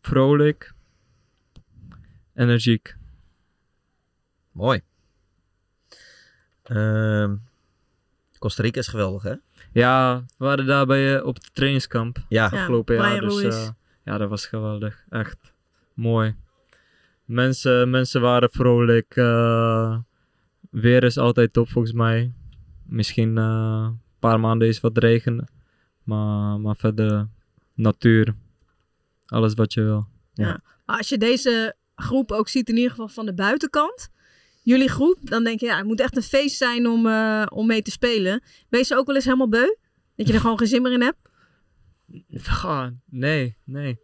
[0.00, 0.74] Vrolijk.
[2.34, 2.96] Energiek.
[4.52, 4.80] Mooi.
[6.62, 7.36] Ehm,
[8.38, 9.34] Costa Rica is geweldig, hè?
[9.76, 12.44] Ja, we waren daar bij, op de trainingskamp Ja.
[12.44, 13.20] afgelopen Ja, jaar.
[13.20, 13.68] Dus eh,
[14.04, 15.04] ja, dat was geweldig.
[15.08, 15.52] Echt
[15.94, 16.34] mooi.
[17.24, 19.16] Mensen, mensen waren vrolijk.
[19.16, 19.98] eh,
[20.70, 22.32] weer is altijd top volgens mij.
[22.84, 25.48] Misschien eh, een paar maanden is wat regen.
[26.02, 27.28] Maar, maar verder
[27.74, 28.34] natuur.
[29.26, 30.06] Alles wat je wil.
[30.34, 34.08] Maar als je deze groep ook ziet, in ieder geval van de buitenkant,
[34.66, 37.66] jullie groep, dan denk je, ja, het moet echt een feest zijn om, eh, om
[37.66, 38.42] mee te spelen.
[38.68, 39.74] Ben je ook wel eens helemaal beu?
[40.16, 41.18] Dat je er gewoon geen zin meer in hebt?
[42.64, 43.98] Ah, nee, nee.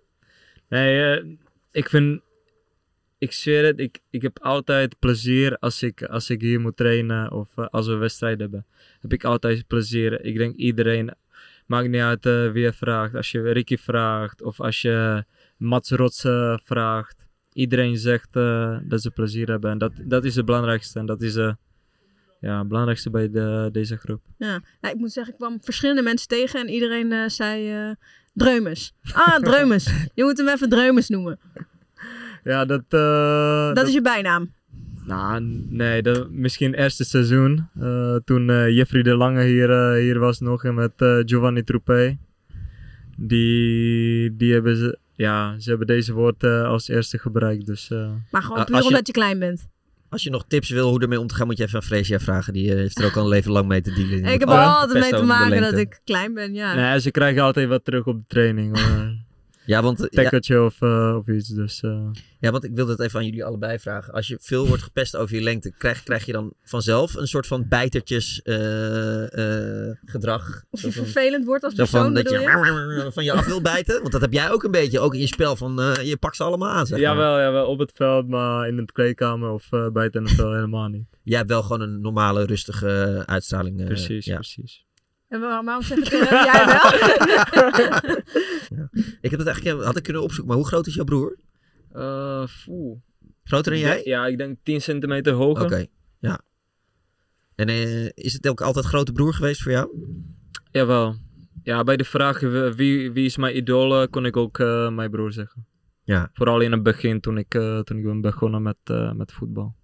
[0.68, 1.24] Nee, eh,
[1.70, 2.20] ik vind...
[3.18, 7.32] Ik zweer het, ik, ik heb altijd plezier als ik, als ik hier moet trainen
[7.32, 8.66] of eh, als we wedstrijden hebben.
[9.00, 10.24] Heb ik altijd plezier.
[10.24, 11.14] Ik denk iedereen,
[11.66, 13.14] maakt niet uit wie je vraagt.
[13.14, 15.24] Als je Ricky vraagt of als je
[15.62, 17.21] Mats Rots eh, vraagt.
[17.52, 19.70] Iedereen zegt eh, dat ze plezier hebben.
[19.70, 20.98] En dat, dat is het belangrijkste.
[20.98, 21.52] En dat is eh,
[22.40, 24.20] ja, het belangrijkste bij de, deze groep.
[24.38, 24.60] Ja.
[24.80, 27.94] Nou, ik moet zeggen, ik kwam verschillende mensen tegen en iedereen eh, zei
[28.34, 28.94] Dreumes.
[29.12, 29.84] Ah, Dreumes.
[30.14, 31.38] je moet hem even Dreumes noemen.
[32.44, 32.84] Ja, dat...
[32.88, 34.52] eh, Dat is je bijnaam.
[35.04, 37.68] Nou, nee, dat, misschien eerste seizoen.
[38.24, 42.16] toen Jeffrey de Lange hier, hier was nog en met Giovanni Troupé.
[43.16, 47.66] Die, die hebben ze, ja, ze hebben deze woord eh, als eerste gebruikt.
[47.66, 49.68] Dus eh, Maar gewoon puur als je- omdat je klein bent.
[50.08, 52.18] Als je nog tips wil hoe ermee om te gaan, moet je even aan Freesia
[52.18, 52.52] vragen.
[52.52, 54.24] Die eh, heeft er ook al een leven lang mee te dealen.
[54.24, 56.74] ik heb er altijd mee te maken dat ik klein ben, ja.
[56.74, 58.78] nee, ze krijgen altijd wat terug op de training.
[58.80, 59.10] hoor.
[59.66, 61.48] Ja, want, eh, ja, Tekkertje of, eh, of iets.
[61.48, 62.06] Dus, eh.
[62.38, 64.12] ja, want ik wilde het even aan jullie allebei vragen.
[64.12, 67.46] Als je veel wordt gepest over je lengte, krijg, krijg je dan vanzelf een soort
[67.46, 70.62] van bijtertjes eh, eh, gedrag?
[70.70, 72.38] Of je van- vervelend wordt als Zo van persoon, dat je?
[73.04, 74.00] je van je af wil bijten.
[74.00, 75.00] Want dat heb jij ook een beetje.
[75.00, 76.86] Ook in je spel van eh, je pakt ze allemaal aan.
[76.86, 77.08] Zeg maar.
[77.08, 80.88] Jawel, jawel, op het veld, maar in de kleedkamer of eh bij het NFL helemaal
[80.88, 81.06] niet.
[81.22, 83.80] Jij hebt wel gewoon een normale, rustige eh, uitstraling.
[83.80, 84.34] eh, Precies, ja.
[84.34, 84.84] precies.
[85.32, 86.92] En waar- waarom zeg ik jij wel?
[89.20, 90.46] Ik heb het eigenlijk had ik kunnen opzoeken.
[90.48, 91.36] Maar hoe groot is jouw broer?
[91.92, 92.98] Eh, poeh.
[93.44, 94.00] Groter dan jij?
[94.04, 95.64] Ja, ik denk 10 centimeter hoger.
[95.64, 95.86] Oké,
[96.18, 96.40] ja.
[97.54, 99.88] En eh, is het ook altijd grote broer geweest voor jou?
[100.70, 101.14] Jawel.
[101.62, 105.10] Ja, bij de vraag wie- wie, is mijn idool, eh, kon ik ook eh, mijn
[105.10, 105.66] broer zeggen.
[106.04, 106.30] Ja.
[106.32, 109.74] Vooral in het begin, toen ik, eh, toen ik ben begonnen met, eh, met voetbal.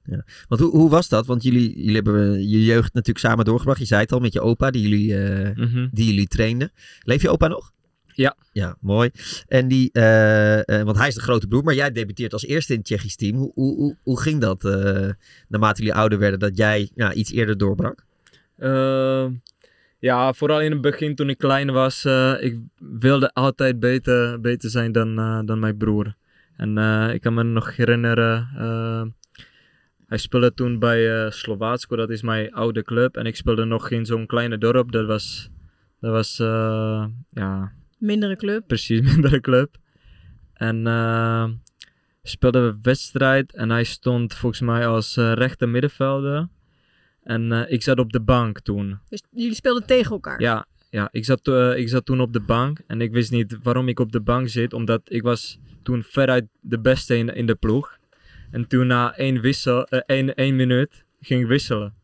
[0.49, 1.27] Want hoe, hoe was dat?
[1.27, 3.79] Want jullie, jullie hebben eh, je jeugd natuurlijk samen doorgebracht.
[3.79, 5.15] Je zei het al met je opa die jullie,
[5.55, 5.89] Mhm.
[5.93, 6.73] die jullie trainden.
[7.03, 7.73] Leef je opa nog?
[8.07, 8.37] Ja.
[8.53, 9.11] Ja, mooi.
[9.47, 9.91] En die,
[10.85, 13.37] want hij is de grote broer, maar jij debuteert als eerste in het Tsjechisch team.
[13.37, 14.63] Hoe, hoe, hoe, hoe ging dat
[15.49, 18.05] naarmate jullie ouder werden, dat jij ja, iets eerder doorbrak?
[20.01, 24.71] Ja, vooral in het begin toen ik klein was, eh, ik wilde altijd beter, beter
[24.71, 26.15] zijn dan, eh, dan mijn broer.
[26.57, 28.49] En eh, ik kan me nog herinneren,
[30.07, 33.17] hij speelde toen bij Slovaatsko, dat is mijn oude club.
[33.17, 35.51] En ik speelde nog in zo'n kleine dorp, dat was,
[36.01, 36.37] dat was
[37.31, 38.67] ja, Mindere club.
[38.67, 39.77] precies mindere club.
[40.55, 40.77] En
[42.23, 46.49] speelden we wedstrijd en hij stond volgens mij als rechter middenvelder.
[47.29, 48.99] En eh, ik zat op de bank toen.
[49.09, 50.41] Dus jullie speelden tegen elkaar.
[50.41, 53.57] Ja, ja ik, zat, eh, ik zat toen op de bank en ik wist niet
[53.63, 57.47] waarom ik op de bank zit, omdat ik was toen veruit de beste in, in
[57.47, 57.99] de ploeg.
[58.51, 61.95] En toen na één, wissel, eh, één, één minuut ging ik wisselen.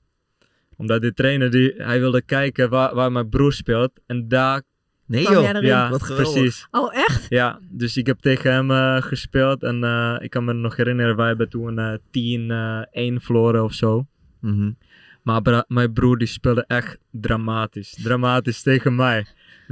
[0.76, 4.62] Omdat de trainer die, hij wilde kijken waar, waar mijn broer speelt en daar
[5.06, 6.32] Nee Kwam joh, ja, wat geweldig.
[6.32, 6.66] precies.
[6.70, 7.26] Oh, echt?
[7.28, 11.16] Ja, dus ik heb tegen hem eh, gespeeld en eh, ik kan me nog herinneren,
[11.16, 11.94] wij hebben toen eh
[13.18, 14.06] 10-1 verloren of zo.
[14.40, 14.70] Mhm.
[15.24, 19.26] Maar mijn broer die speelde echt dramatisch, dramatisch tegen mij.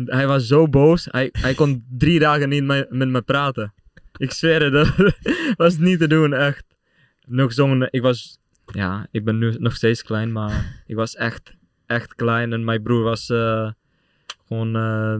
[0.04, 3.72] Hij was zo boos, hij, hij kon drie dagen niet me- met me praten.
[4.16, 5.14] Ik zweer het, dat
[5.56, 6.64] was niet te doen, echt.
[7.26, 8.38] Nog zo'n, ik was,
[8.72, 11.54] ja, ik ben nu nog steeds klein, maar ik was echt,
[11.86, 12.52] echt klein.
[12.52, 13.70] En mijn broer was eh,
[14.46, 15.16] gewoon, eh,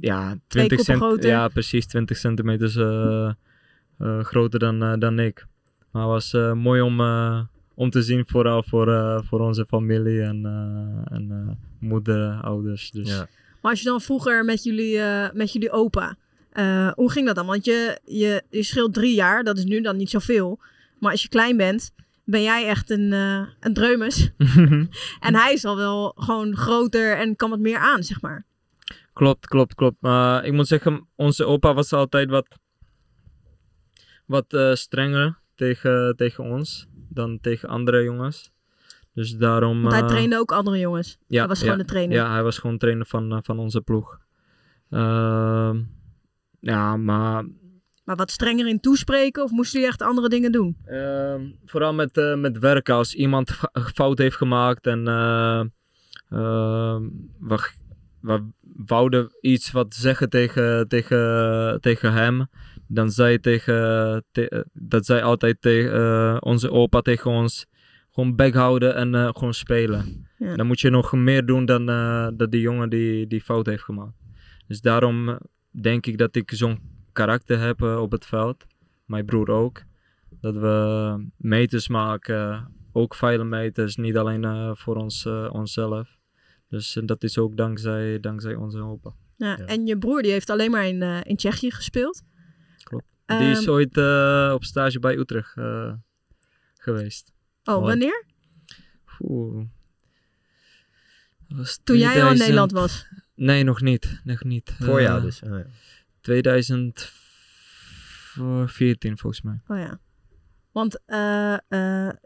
[0.00, 1.30] ja, 20 koppen cent, groter.
[1.30, 2.80] ja, precies 20 centimeter
[3.98, 5.46] eh, groter dan, dan ik.
[5.90, 7.00] Maar het was mooi om,
[7.78, 12.90] om te zien, vooral voor, eh, voor onze familie en, eh, en eh, moeder, ouders.
[12.90, 13.08] Dus.
[13.08, 13.28] Ja.
[13.60, 16.16] Maar als je dan vroeger met jullie, eh, met jullie opa,
[16.52, 17.46] eh, hoe ging dat dan?
[17.46, 20.58] Want je, je, je scheelt drie jaar, dat is nu dan niet zoveel.
[20.98, 21.92] Maar als je klein bent,
[22.24, 24.30] ben jij echt een, eh een dreumes.
[25.26, 28.44] en hij is al wel gewoon groter en kan wat meer aan, zeg maar.
[29.12, 29.96] Klopt, klopt, klopt.
[30.00, 32.46] Maar ik moet zeggen, onze opa was altijd wat,
[34.26, 38.52] wat eh, strenger tegen, tegen ons dan tegen andere jongens.
[39.12, 39.80] Dus daarom...
[39.80, 41.18] Want hij eh, trainde ook andere jongens.
[41.26, 42.16] ja, hij was gewoon ja, de trainer.
[42.16, 44.18] Ja, hij was gewoon trainer van, eh, van onze ploeg.
[44.90, 45.80] Ehm,
[46.60, 47.44] ja, maar
[48.04, 50.76] Maar wat strenger in toespreken of moesten jullie echt andere dingen doen?
[50.86, 52.94] Ehm, vooral met, eh, met werken.
[52.94, 53.50] Als iemand
[53.94, 55.64] fout heeft gemaakt en eh,
[56.30, 57.02] ehm,
[57.40, 57.70] we,
[58.20, 62.46] we wouden iets wat zeggen tegen, tegen, tegen hem,
[62.88, 63.74] dan zei, tegen,
[64.32, 67.66] te- eh, dat zei altijd tegen eh, onze opa tegen ons,
[68.10, 70.26] gewoon bek houden en eh, gewoon spelen.
[70.38, 70.56] Ja.
[70.56, 73.82] Dan moet je nog meer doen dan, eh, dat die jongen die, die fout heeft
[73.82, 74.16] gemaakt.
[74.66, 75.38] Dus daarom
[75.70, 76.78] denk ik dat ik zo'n
[77.12, 78.66] karakter heb op het veld.
[79.06, 79.82] Mijn broer ook.
[80.40, 86.16] Dat we meters maken, ook veilige meters, niet alleen eh, voor ons, eh, onszelf.
[86.68, 89.12] Dus dat is ook dankzij, dankzij onze opa.
[89.36, 92.22] Ja, En je broer die heeft alleen maar in, eh, in Tsjechië gespeeld.
[92.88, 93.04] Klopt.
[93.26, 95.92] Die is Ehm, ooit eh, op stage bij Utrecht eh,
[96.78, 97.32] geweest.
[97.64, 97.86] Oh, Mooi.
[97.86, 98.24] wanneer?
[99.20, 99.64] Oeh.
[101.48, 103.06] Was Toen jij al in 2000 Nederland was?
[103.34, 104.20] Nee, nog niet.
[104.24, 104.76] Nog niet.
[104.80, 105.42] Voor jou Eh, dus.
[105.42, 105.64] Oh, ja.
[106.20, 109.60] 2014 volgens mij.
[109.66, 110.00] Oh ja.
[110.72, 111.58] Want, eh, eh,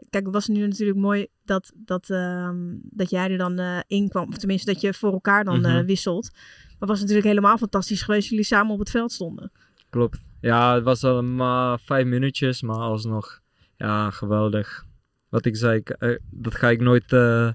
[0.09, 4.09] kijk, het was nu natuurlijk mooi dat, dat, ehm, dat jij er dan eh, in
[4.09, 4.27] kwam.
[4.27, 5.85] Of tenminste, dat je voor elkaar dan eh, Mhm.
[5.85, 6.29] wisselt.
[6.33, 9.51] Maar het was natuurlijk helemaal fantastisch geweest dat jullie samen op het veld stonden.
[9.89, 10.19] Klopt.
[10.43, 13.41] Ja, het was al maar vijf minuutjes, maar alsnog,
[13.77, 14.85] ja, geweldig.
[15.29, 17.49] Wat ik zei, ik, eh, dat ga ik nooit, eh,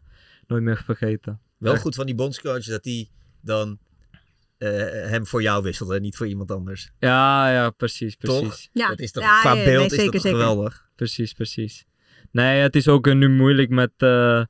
[0.46, 1.40] nooit meer vergeten.
[1.58, 1.82] Wel Echt.
[1.82, 3.08] goed van die bondscoach dat hij
[3.40, 3.78] dan
[4.58, 4.68] eh,
[5.10, 6.90] hem voor jou wisselt en niet voor iemand anders.
[6.98, 8.40] Ja, ja, precies, Toch?
[8.40, 8.68] precies.
[8.72, 10.88] Ja, Dat is toch, ja, qua ja, beeld nee, is zeker, dat geweldig.
[10.96, 11.86] Precies, precies.
[12.30, 14.44] Nee, het is ook nu moeilijk met, eh,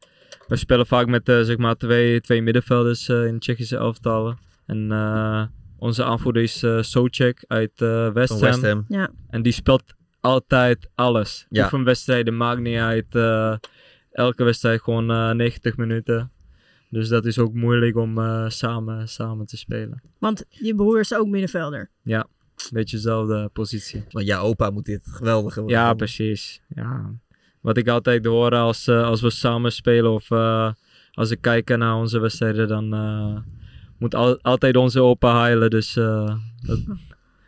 [0.46, 4.38] we spelen vaak met, zeg maar, twee, twee middenvelders eh, in de Tsjechische elftallen.
[4.66, 5.44] En eh,
[5.78, 8.40] onze aanvoerder is eh Socek uit eh West Ham.
[8.40, 8.84] West Ham.
[8.88, 9.10] Ja.
[9.30, 9.82] En die speelt
[10.20, 11.46] altijd alles.
[11.48, 11.64] Ja.
[11.64, 13.14] Oefenwedstrijden maakt niet uit.
[13.14, 13.56] eh,
[14.10, 16.30] elke wedstrijd gewoon eh 90 minuten.
[16.90, 20.02] Dus dat is ook moeilijk om eh, samen, samen te spelen.
[20.18, 21.90] Want je broer is ook middenvelder.
[22.02, 22.26] Ja,
[22.72, 24.04] beetje dezelfde positie.
[24.10, 26.62] Want jouw opa moet dit geweldige Ja, precies.
[26.68, 27.12] Ja.
[27.60, 30.72] Wat ik altijd hoor als, eh, als we samen spelen of eh,
[31.12, 33.36] als ik kijk naar onze wedstrijden, dan eh,
[33.98, 35.70] moet al- altijd onze opa huilen.
[35.70, 36.78] Dus eh, dat,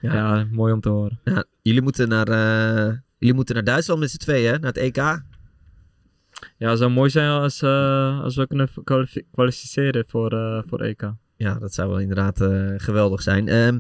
[0.00, 0.14] Ja.
[0.14, 0.46] ja.
[0.50, 1.20] mooi om te horen.
[1.24, 4.58] Ja, jullie, moeten naar, eh, jullie moeten naar Duitsland met z'n tweeën, hè?
[4.58, 4.96] naar het EK.
[6.56, 11.12] Ja, het zou mooi zijn als, eh, als we kunnen kwalifi- kwalificeren voor, voor EK.
[11.36, 12.36] Ja, dat zou wel inderdaad
[12.82, 13.48] geweldig zijn.
[13.48, 13.78] Ehm,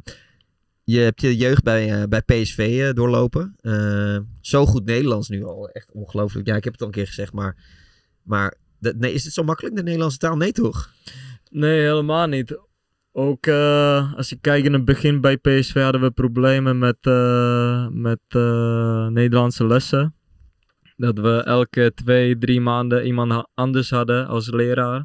[0.84, 3.56] je hebt je jeugd bij, bij PSV doorlopen.
[4.40, 5.68] Zo goed Nederlands nu al.
[5.68, 6.46] Echt ongelooflijk.
[6.46, 7.56] Ja, ik heb het al een keer gezegd, maar,
[8.22, 10.36] maar de- nee, is het zo makkelijk, de Nederlandse taal?
[10.36, 10.90] Nee, toch?
[11.50, 12.58] Nee, helemaal niet.
[13.12, 17.88] Ook eh, als je kijkt in het begin bij PSV hadden we problemen met, eh,
[17.88, 20.14] met eh, Nederlandse lessen.
[20.96, 25.04] Dat we elke twee, drie maanden iemand anders hadden als leraar.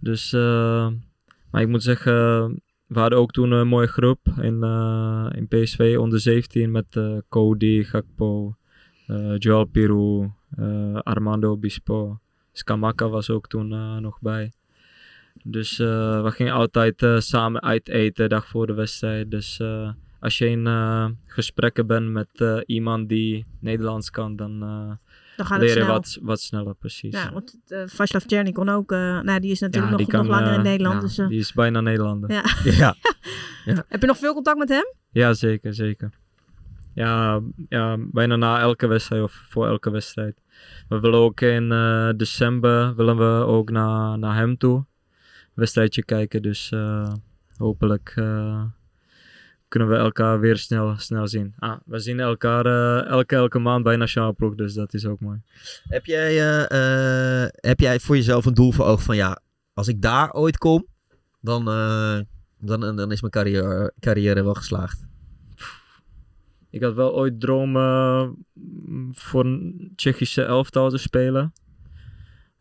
[0.00, 0.32] Dus,
[1.50, 2.14] maar ik moet zeggen,
[2.86, 4.62] we hadden ook toen een mooie groep in,
[5.34, 8.56] in PSV onder 17 met Cody, Gakpo,
[9.36, 10.30] Joel Pirou,
[11.02, 12.20] Armando Obispo.
[12.52, 13.68] Skamaka was ook toen
[14.00, 14.52] nog bij.
[15.42, 19.30] Dus eh, we gingen altijd eh, samen uit eten, dag voor de wedstrijd.
[19.30, 20.66] Dus eh, als je in
[21.26, 22.28] gesprekken bent met
[22.66, 24.58] iemand die Nederlands kan, dan
[25.36, 25.86] Dan gaat het je snel.
[25.86, 27.12] wat, wat sneller, precies.
[27.12, 28.92] Ja, want uh, Vaslav Czerny kon ook...
[28.92, 30.94] eh, nou, die is natuurlijk Ja, nog, kan, nog langer in Nederland.
[30.94, 32.30] ja, dus, Die is bijna Nederlander.
[32.64, 32.94] ja.
[33.64, 33.84] Ja.
[33.88, 34.84] Heb je nog veel contact met hem?
[35.10, 36.10] Ja, zeker, zeker.
[36.94, 40.40] Ja, ja, bijna na elke wedstrijd of voor elke wedstrijd.
[40.88, 41.68] We willen ook in
[42.16, 44.84] december willen we ook naar, naar hem toe.
[45.56, 47.12] Wedstrijdje kijken, dus eh,
[47.56, 48.64] hopelijk eh,
[49.68, 51.54] kunnen we elkaar weer snel, snel zien.
[51.58, 55.20] Ah, we zien elkaar eh, elke, elke maand bij Nationaal Ploeg, dus dat is ook
[55.20, 55.40] mooi.
[55.88, 56.34] Heb jij,
[57.54, 59.40] heb jij voor jezelf een doel voor ogen van ja,
[59.74, 60.86] als ik daar ooit kom,
[61.40, 61.64] dan,
[62.58, 65.06] dan, dan is mijn carrière, carrière wel geslaagd?
[66.70, 71.52] Ik had wel ooit dromen mm, voor een Tsjechische elftal te spelen.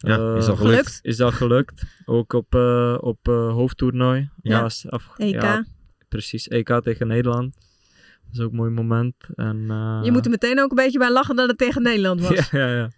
[0.08, 1.00] Ja, Eh, is al gelukt.
[1.02, 1.84] Is al gelukt.
[2.06, 4.30] Ook op, eh, op eh, hoofdtoernooi.
[4.42, 4.62] Ja.
[4.90, 5.42] Af- EK.
[5.42, 5.66] ja,
[6.10, 6.48] precies.
[6.48, 7.54] EK tegen Nederland.
[7.54, 9.16] Dat is ook een mooi moment.
[9.36, 12.22] En, eh, Je moet er meteen ook een beetje bij lachen dat het tegen Nederland
[12.22, 12.50] was.
[12.52, 12.90] Ja, ja,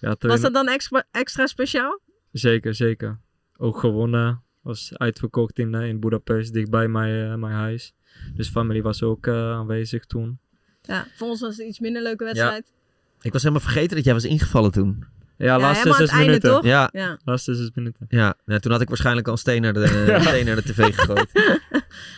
[0.00, 0.16] ja.
[0.18, 2.00] was dat dan extra, extra speciaal?
[2.32, 3.18] Zeker, zeker.
[3.56, 4.42] Ook gewonnen.
[4.62, 7.94] Was uitverkocht in, eh, in Budapest, dichtbij mijn, eh, mijn huis.
[8.34, 10.38] Dus familie was ook eh, aanwezig toen.
[10.82, 12.72] Ja, voor ons was het iets minder leuke wedstrijd.
[13.20, 15.04] Ik was helemaal vergeten dat jij was ingevallen toen.
[15.42, 16.58] Ja, laatste zes einde, minuten.
[16.68, 17.18] Ja, Ja.
[17.24, 18.06] Laatste zes minuten.
[18.08, 18.34] ja.
[18.44, 19.80] Nou, toen had ik waarschijnlijk al een steen naar de,
[20.14, 21.30] een steen naar de tv gegooid.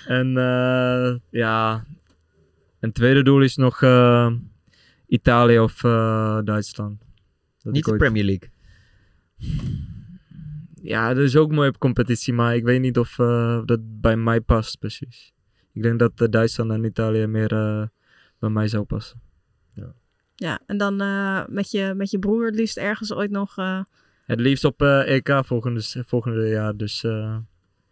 [0.07, 1.85] En eh, ja,
[2.81, 4.33] een tweede doel is nog eh,
[5.07, 7.03] Italië of eh, Duitsland.
[7.63, 8.51] Dat Niet de ooit- Premier League.
[10.83, 14.17] Ja, dat is ook mooi op competitie, maar ik weet niet of eh, dat bij
[14.17, 15.33] mij past precies.
[15.73, 17.83] Ik denk dat Duitsland en Italië meer eh,
[18.39, 19.21] bij mij zou passen.
[20.35, 23.59] Ja, en dan eh, met, je, met je broer het liefst ergens ooit nog...
[23.59, 23.81] eh,
[24.27, 27.37] Het liefst op eh, EK volgende, volgende jaar, dus eh,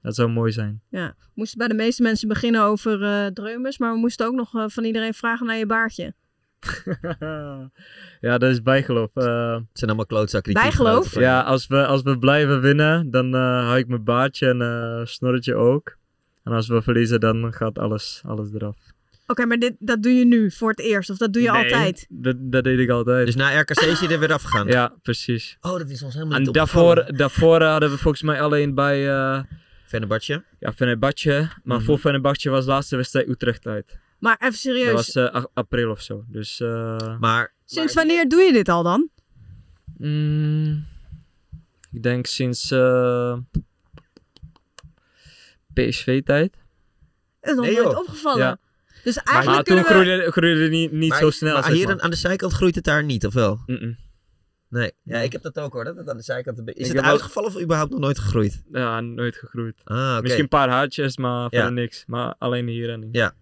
[0.03, 0.81] dat zou mooi zijn.
[0.89, 1.15] ja.
[1.19, 4.51] We moesten bij de meeste mensen beginnen over eh dreumes, maar we moesten ook nog
[4.73, 6.15] van iedereen vragen naar je baardje.
[8.21, 9.11] ja, dat is bijgeloof.
[9.15, 10.53] Eh, Het zijn allemaal klootzakken.
[10.53, 11.19] Bijgeloof?
[11.19, 15.01] ja, als we, als we blijven winnen, dan eh hou ik mijn baardje en eh
[15.05, 15.97] snorretje ook.
[16.45, 18.77] En als we verliezen, dan gaat alles, alles eraf.
[19.27, 21.63] Oké, maar dit, dat doe je nu voor het eerst, of dat doe je Nee,
[21.63, 22.07] altijd?
[22.09, 23.27] Dat, dat deed ik altijd.
[23.27, 24.67] Dus na RKC is je er weer afgegaan.
[24.67, 25.57] ja, precies.
[25.61, 29.07] Oh, dat is ons helemaal En niet daarvoor, daarvoor hadden we volgens mij alleen bij
[29.09, 29.43] uh,
[29.87, 30.45] Fenerbahce.
[30.59, 31.49] ja, Fenerbahce.
[31.65, 31.87] Maar Mhm.
[31.87, 33.99] voor Fenerbahce was de laatste wedstrijd Utrecht uit.
[34.19, 36.25] Maar even Dat serieus, was eh, april of zo.
[36.29, 39.09] Dus eh, Maar sinds wanneer doe je dit al dan?
[39.99, 40.85] mm,
[41.93, 43.37] ik denk sinds eh,
[45.75, 46.57] PSV-tijd.
[47.41, 48.39] Dat is nog Nee, nooit opgevallen.
[48.45, 48.59] Ja.
[49.05, 50.05] Dus Maar, eigenlijk toen kunnen we...
[50.05, 51.53] groeide, groeide het niet, niet maar- zo snel.
[51.55, 52.01] Maar zeg hier maar.
[52.01, 53.61] aan- de zijkant groeit het daar niet, of wel?
[54.69, 54.93] Nee.
[55.03, 55.85] Ja, ik heb dat ook hoor.
[55.85, 58.19] Dat het aan de zijkant een beetje- Is Ik het uitgevallen of überhaupt nog nooit
[58.19, 58.63] gegroeid?
[58.73, 59.81] Ja, nooit gegroeid.
[59.85, 60.21] Ah, oké.
[60.23, 61.49] Misschien een paar haartjes, maar Ja.
[61.51, 62.05] verder niks.
[62.07, 63.09] Maar alleen hier en hier.
[63.13, 63.33] Ja.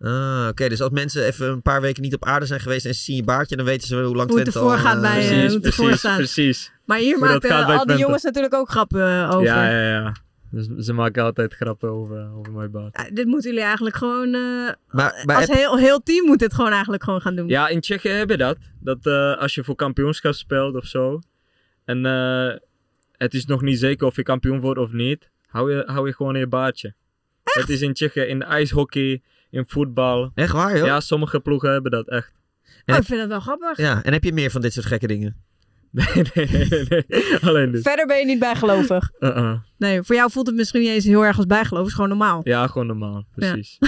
[0.00, 0.68] Ah, oké.
[0.68, 3.16] Dus als mensen even een paar weken niet op aarde zijn geweest en ze zien
[3.16, 5.76] je baardje, dan weten ze hoe lang Hoe het ervoor al, gaat bij, eh, Precies,
[5.76, 6.72] precies, precies.
[6.84, 9.44] Maar hier maken al die jongens natuurlijk ook grappen eh, over.
[9.46, 10.12] Ja, ja, ja.
[10.54, 12.96] Dus ze maken altijd grappen over, over mijn baard.
[12.96, 14.34] Ja, dit moeten jullie eigenlijk gewoon...
[14.34, 14.40] eh,
[14.88, 17.48] Maar, maar als heel, heel team moet dit gewoon eigenlijk gewoon gaan doen.
[17.48, 18.56] Ja, in Tsjechië heb je dat.
[18.80, 21.18] Dat eh, als je voor kampioenschap speelt of zo.
[21.84, 22.56] En eh,
[23.12, 25.30] het is nog niet zeker of je kampioen wordt of niet.
[25.46, 26.94] Hou je, hou je gewoon in je baardje.
[27.44, 30.30] Het is in Tsjechië, in ijshockey, in voetbal.
[30.34, 30.86] Echt waar, joh?
[30.86, 32.32] Ja, sommige ploegen hebben dat echt.
[32.86, 33.76] Oh, ik vind dat wel grappig.
[33.76, 35.36] Ja, en heb je meer van dit soort gekke dingen?
[35.94, 37.38] Nee, nee, nee, nee.
[37.40, 37.82] Alleen dit.
[37.82, 39.10] Verder ben je niet bijgelovig.
[39.20, 39.58] Uh-uh.
[39.78, 41.80] Nee, voor jou voelt het misschien niet eens heel erg als bijgeloof.
[41.80, 42.40] Het is gewoon normaal.
[42.44, 43.26] Ja, gewoon normaal.
[43.34, 43.78] Precies.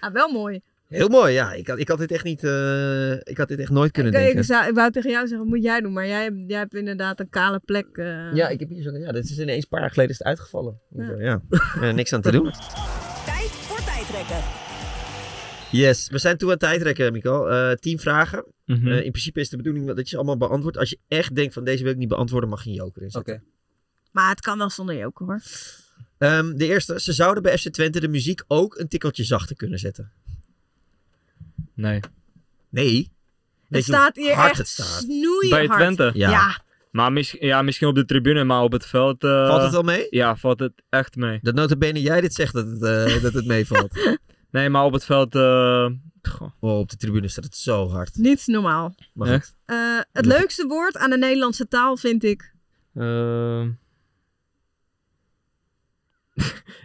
[0.00, 0.60] Ja, wel mooi.
[0.88, 1.52] Heel mooi, ja.
[1.52, 2.44] Ik had, ik had dit echt niet...
[2.44, 4.44] eh, ik had dit echt nooit kunnen Ik, ik, denken.
[4.44, 5.92] zou, ik wou tegen jou zeggen, wat moet jij doen?
[5.92, 7.86] Maar jij, hebt- jij hebt inderdaad een kale plek.
[7.92, 8.34] eh.
[8.34, 8.90] Ja, ik heb hier zo...
[8.90, 10.80] Ja, dit is ineens een paar jaar geleden is het uitgevallen.
[10.96, 11.14] Ja.
[11.18, 11.40] Ja.
[11.80, 11.90] ja.
[11.92, 12.44] niks aan te doen.
[13.24, 14.67] Tijd voor tijdrekken.
[15.70, 17.50] Yes, we zijn toe aan tijdrekken, Mikael.
[17.50, 18.44] Eh tien vragen.
[18.64, 18.86] Mhm.
[18.88, 20.78] Eh, in principe is de bedoeling dat je ze allemaal beantwoordt.
[20.78, 23.42] Als je echt denkt van deze wil ik niet beantwoorden, mag je een joker inzetten.
[24.12, 25.40] Maar het kan wel zonder joker hoor.
[26.18, 29.78] Ehm, de eerste, ze zouden bij FC Twente de muziek ook een tikkeltje zachter kunnen
[29.78, 30.10] zetten.
[31.74, 32.00] Nee.
[32.68, 33.10] Nee.
[33.68, 34.86] Het staat hier echt het staat?
[34.86, 35.66] snoeihard.
[35.68, 36.10] Bij Twente?
[36.14, 36.30] Ja.
[36.30, 36.62] Ja.
[36.90, 39.24] Maar misschien, ja, misschien op de tribune, maar op het veld...
[39.24, 40.06] eh, Valt het wel mee?
[40.10, 41.38] Ja, valt het echt mee.
[41.42, 43.92] Dat notabene jij dit zegt dat het, eh, dat het meevalt.
[44.50, 45.34] Nee, maar op het veld...
[45.34, 45.88] eh,
[46.60, 48.16] oh, op de tribune staat het zo hard.
[48.16, 48.94] Niet normaal.
[49.14, 49.28] Maar.
[49.28, 49.56] Echt?
[49.64, 52.54] Eh, het leukste woord aan de Nederlandse taal vind ik...
[52.94, 53.66] Ehm.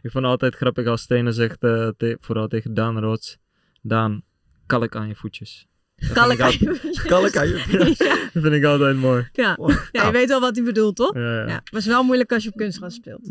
[0.04, 3.38] ik vond het altijd grappig als Stenen zegt, eh, te- vooral tegen Daan Roods,
[3.82, 4.24] Daan,
[4.66, 5.68] kalk aan je voetjes.
[5.96, 9.28] Dat vind Kalk ik aan altijd- je- Kalk aan je- Dat vind ik altijd mooi.
[9.34, 9.58] Ja.
[9.92, 11.14] ja, je weet wel wat hij bedoelt, toch?
[11.16, 11.40] Ja, ja.
[11.40, 13.30] Ja, maar het is wel moeilijk als je op kunstgras speelt.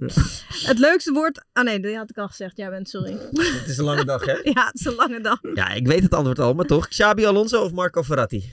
[0.66, 1.44] Het leukste woord...
[1.52, 2.56] Ah nee, die had ik al gezegd.
[2.56, 3.16] Jij bent, sorry.
[3.32, 4.32] Het is een lange dag, hè?
[4.54, 5.38] ja, het is een lange dag.
[5.54, 6.88] Ja, ik weet het antwoord al, maar toch.
[6.88, 8.50] Xabi Alonso of Marco Verratti?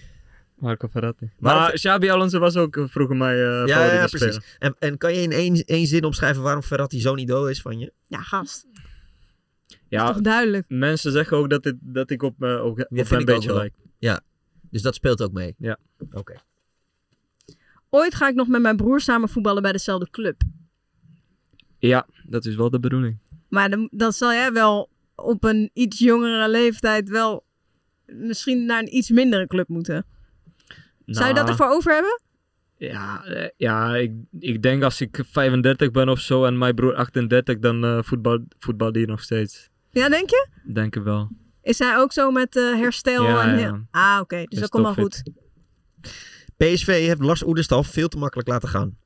[0.55, 1.30] Marco Verratti.
[1.39, 4.28] Maar Xabi Alonso was ook eh, vroeger mij eh ja, ja, speler.
[4.30, 4.55] precies.
[4.60, 7.80] En, en kan je in één, één zin omschrijven waarom Verratti zo'n idool is van
[7.80, 7.91] je?
[8.07, 8.66] Ja, gast.
[9.88, 10.66] Ja, Toch duidelijk.
[10.68, 13.53] mensen zeggen ook dat, dit, dat ik op, eh, op, op Ja, hem een beetje
[13.53, 13.74] lijk.
[13.99, 14.21] Ja,
[14.69, 15.55] dus dat speelt ook mee.
[15.57, 15.77] Ja.
[16.11, 16.35] Oké.
[17.89, 20.41] Ooit ga ik nog met mijn broer samen voetballen bij dezelfde club.
[21.77, 23.17] Ja, dat is wel de bedoeling.
[23.49, 27.43] Maar dan, dan zal jij wel op een iets jongere leeftijd wel
[28.05, 30.05] misschien naar een iets mindere club moeten.
[31.05, 32.21] Zou je dat Nou, ervoor over hebben?
[32.77, 36.95] Ja, eh, ja ik, ik denk als ik 35 ben of zo en mijn broer
[36.95, 39.69] 38, dan eh voetbal, voetbal die nog steeds.
[39.91, 40.47] Ja, denk je?
[40.73, 41.29] Denk ik wel.
[41.70, 43.24] Is hij ook zo met eh, herstel?
[43.24, 43.55] Ja, en ja.
[43.55, 44.43] heel- Ah, oké.
[44.43, 45.24] Dus dat komt wel goed.
[46.57, 48.97] PSV heeft Lars Oederstal veel te makkelijk laten gaan.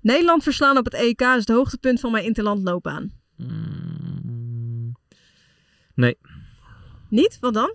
[0.00, 3.10] Nederland verslaan op het EK is het hoogtepunt van mijn interlandloopbaan.
[3.36, 4.92] Mm,
[5.94, 6.18] nee.
[7.08, 7.38] Niet?
[7.40, 7.74] Wat dan?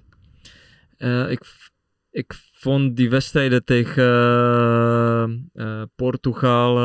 [0.97, 1.69] Eh, ik,
[2.11, 5.23] ik vond die wedstrijden tegen eh,
[5.53, 6.77] eh, Portugal,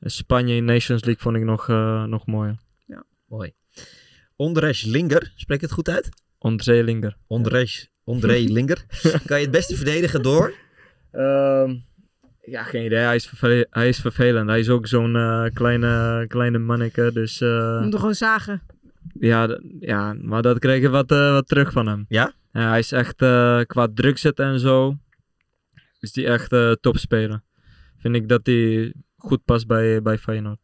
[0.00, 2.56] en Spanje in Nations League vond ik nog, eh, nog mooier.
[3.26, 3.52] Mooi.
[4.40, 6.08] Ondrej Linger, spreek ik het goed uit?
[6.38, 7.16] André Linger.
[7.26, 7.68] Ondrej,
[8.04, 8.84] Ondrej Linger.
[9.26, 10.54] kan je het beste verdedigen door?
[11.10, 11.76] Ehm,
[12.42, 12.98] ja, geen idee.
[12.98, 13.32] Hij is,
[13.70, 14.48] hij is vervelend.
[14.48, 17.10] Hij is ook zo'n eh, kleine, kleine manneke.
[17.12, 18.62] Dus eh, Je moet hem gewoon zagen.
[19.18, 22.04] ja, ja, maar dat kreeg ik wat, eh, wat terug van hem.
[22.08, 22.32] Ja?
[22.52, 24.96] Ja, hij is echt eh, qua druk zetten en zo.
[25.98, 27.42] Is die echt topspeler.
[27.98, 30.58] Vind ik dat hij goed past bij, bij Feyenoord.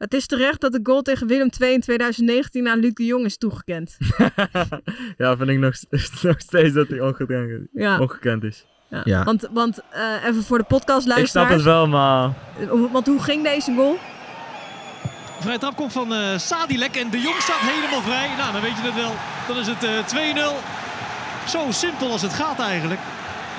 [0.00, 3.24] Het is terecht dat de goal tegen Willem II in 2019 aan Luc de Jong
[3.24, 3.96] is toegekend.
[5.18, 5.74] ja, vind ik nog,
[6.22, 7.98] nog steeds dat hij ongekend, Ja.
[8.00, 8.64] ongekend is.
[8.88, 9.00] Ja.
[9.04, 9.24] Ja.
[9.24, 10.64] Want, want eh, even voor de
[11.16, 12.30] Ik snap het wel, maar
[12.60, 13.98] Eh, Want hoe ging deze goal?
[15.40, 18.28] Vrij trap komt van eh Sadilek en de Jong staat helemaal vrij.
[18.38, 19.12] Nou, dan weet je het wel.
[19.48, 21.48] Dan is het eh 2-0.
[21.48, 23.00] Zo simpel als het gaat eigenlijk.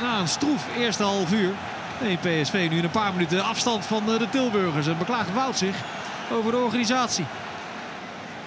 [0.02, 1.52] Na een stroef eerste half uur.
[2.02, 4.88] Nee, PSV nu in een paar minuten afstand van eh, de Tilburgers.
[4.88, 5.76] En beklaagt Wout zich
[6.32, 7.26] over de organisatie.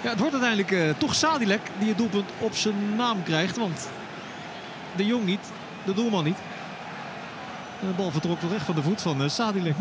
[0.02, 3.56] Ja, het wordt uiteindelijk eh, toch Sadilek die het doelpunt op zijn naam krijgt.
[3.56, 3.90] Want
[4.96, 5.52] de Jong niet,
[5.86, 6.38] de doelman niet.
[7.80, 9.74] En de bal vertrok toch echt van de voet van eh, Sadilek.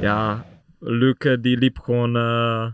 [0.00, 0.44] ja,
[0.80, 2.64] Luc eh, die liep gewoon eh,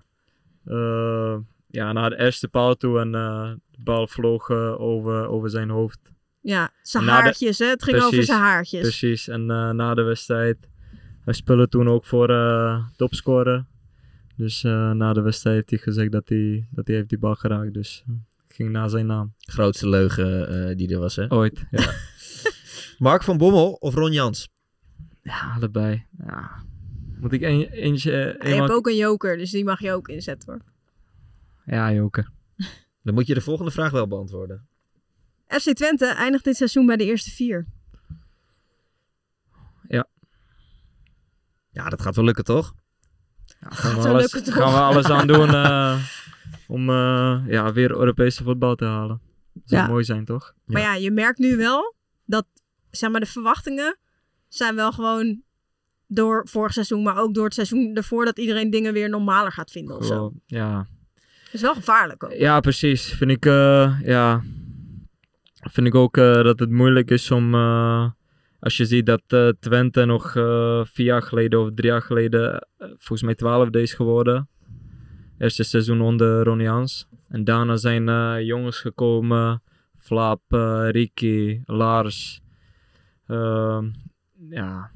[0.65, 5.71] eh, ja, naar de eerste paal toe en eh, de bal vloog over, over zijn
[5.71, 5.99] hoofd.
[6.41, 7.67] Ja, zijn de- haartjes, hè?
[7.67, 8.81] Het ging over zijn haartjes.
[8.81, 10.57] Precies, en eh, na de wedstrijd,
[11.25, 13.67] hij speelde toen ook voor eh topscorer.
[14.37, 17.35] Dus eh, na de wedstrijd heeft hij gezegd dat hij, dat hij heeft die bal
[17.35, 17.75] geraakt.
[17.75, 18.15] Dus eh,
[18.49, 19.35] ging naar zijn naam.
[19.39, 21.33] Grootste leugen eh, die er was, hè?
[21.33, 21.93] Ooit, ja.
[22.99, 24.49] Mark van Bommel of Ron Jans?
[25.23, 26.07] ja, allebei.
[26.27, 26.51] Ja.
[27.21, 28.13] Moet ik een, eentje...
[28.13, 30.61] eh, En je hebt ook een joker, dus die mag je ook inzetten hoor.
[31.67, 32.31] Ja, Joker.
[33.03, 34.67] Dan moet je de volgende vraag wel beantwoorden.
[35.47, 37.67] FC Twente eindigt dit seizoen bij de eerste vier.
[41.75, 42.75] Ja, dat gaat wel lukken, toch?
[43.61, 44.63] Ja, gaan, we alles, lukken, toch?
[44.63, 45.99] gaan we alles aan doen eh,
[46.67, 49.21] om eh, ja, weer Europese voetbal te halen.
[49.53, 49.89] Dat zou Ja.
[49.89, 50.55] mooi zijn, toch?
[50.65, 51.95] Maar ja, je merkt nu wel
[52.25, 52.47] dat
[52.91, 53.99] zeg maar, de verwachtingen
[54.49, 55.43] zijn wel gewoon
[56.07, 59.71] door vorig seizoen, maar ook door het seizoen ervoor dat iedereen dingen weer normaler gaat
[59.71, 60.33] vinden of zo.
[60.47, 60.75] Ja.
[61.45, 62.33] Dat is wel gevaarlijk ook.
[62.33, 63.13] ja, precies.
[63.13, 64.43] Vind ik, eh, ja,
[65.55, 67.55] vind ik ook dat het moeilijk is om...
[68.65, 72.53] als je ziet dat eh, Twente nog eh, vier jaar geleden of drie jaar geleden
[72.77, 74.49] eh, volgens mij twaalfde is geworden.
[75.39, 77.09] Eerste seizoen onder Ronnie Hans.
[77.29, 79.63] En daarna zijn jongens gekomen.
[79.97, 80.43] Flap,
[80.91, 82.41] Ricky, Lars.
[83.27, 83.91] ehm,
[84.51, 84.91] ja,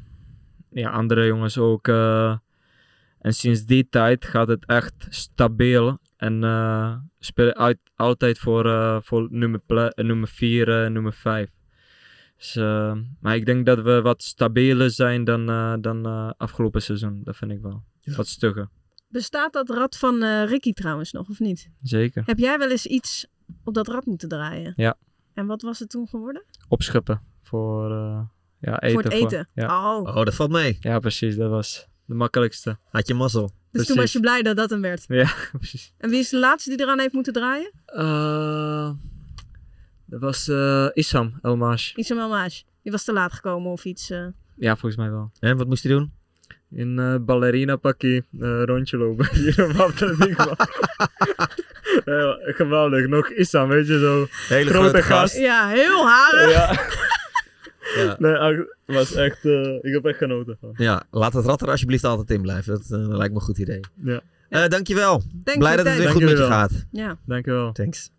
[0.71, 1.89] ja, andere jongens ook.
[1.89, 5.99] en sinds die tijd gaat het echt stabiel.
[6.17, 6.45] En
[7.55, 8.65] uit, altijd voor,
[9.03, 11.58] voor nummer 4 nummer vier, eh, nummer 5.
[12.39, 16.83] Dus, eh, maar ik denk dat we wat stabieler zijn dan, eh, dan eh, afgelopen
[16.83, 17.21] seizoen.
[17.25, 17.83] Dat vind ik wel.
[18.17, 18.69] Wat stugger.
[19.09, 21.71] Bestaat dat rad van eh, Ricky trouwens nog of niet?
[21.83, 22.23] Zeker.
[22.27, 23.27] Heb jij wel eens iets
[23.65, 24.73] op dat rad moeten draaien?
[24.77, 24.97] Ja.
[25.35, 26.45] En wat was het toen geworden?
[26.69, 28.21] Opscheppen voor eh,
[28.61, 28.93] ja, eten.
[28.93, 29.49] voor het eten.
[29.55, 29.97] ja.
[29.97, 30.17] Oh.
[30.17, 30.77] Oh, dat valt mee.
[30.81, 31.37] ja, precies.
[31.37, 32.79] Dat was de makkelijkste.
[32.91, 33.51] Had je mazzel.
[33.71, 35.05] Dus toen was je blij dat dat hem werd.
[35.07, 35.93] Ja, precies.
[35.99, 37.73] En wie is de laatste die eraan heeft moeten draaien?
[37.85, 38.91] Eh,
[40.11, 41.95] dat was eh Issam Elmash.
[41.95, 42.65] Isam Elmaas.
[42.83, 44.11] Die was te laat gekomen of iets.
[44.11, 44.27] eh.
[44.57, 45.31] Ja, volgens mij wel.
[45.41, 46.13] En wat moest hij doen?
[46.71, 48.25] In eh ballerina pakje
[48.65, 49.29] rondje lopen.
[49.37, 50.29] Hier op Amsterdam.
[52.05, 53.07] ja, geweldig.
[53.07, 54.27] Nog Issam, weet je zo.
[54.55, 55.37] Hele grote, grote gast.
[55.39, 56.51] Ja, heel harig.
[56.53, 56.73] Ja.
[56.73, 58.17] Ja.
[58.19, 60.75] Nee, was echt, eh, ik heb echt genoten van.
[60.77, 62.73] Ja, laat het rad er alsjeblieft altijd in blijven.
[62.89, 63.81] Dat lijkt me een goed idee.
[64.05, 65.23] Ja, Eh dankjewel.
[65.45, 66.87] Thanks Blij dat het weer goed met je gaat.
[66.91, 67.17] Ja.
[67.27, 67.73] dankjewel.
[67.73, 68.11] Thanks.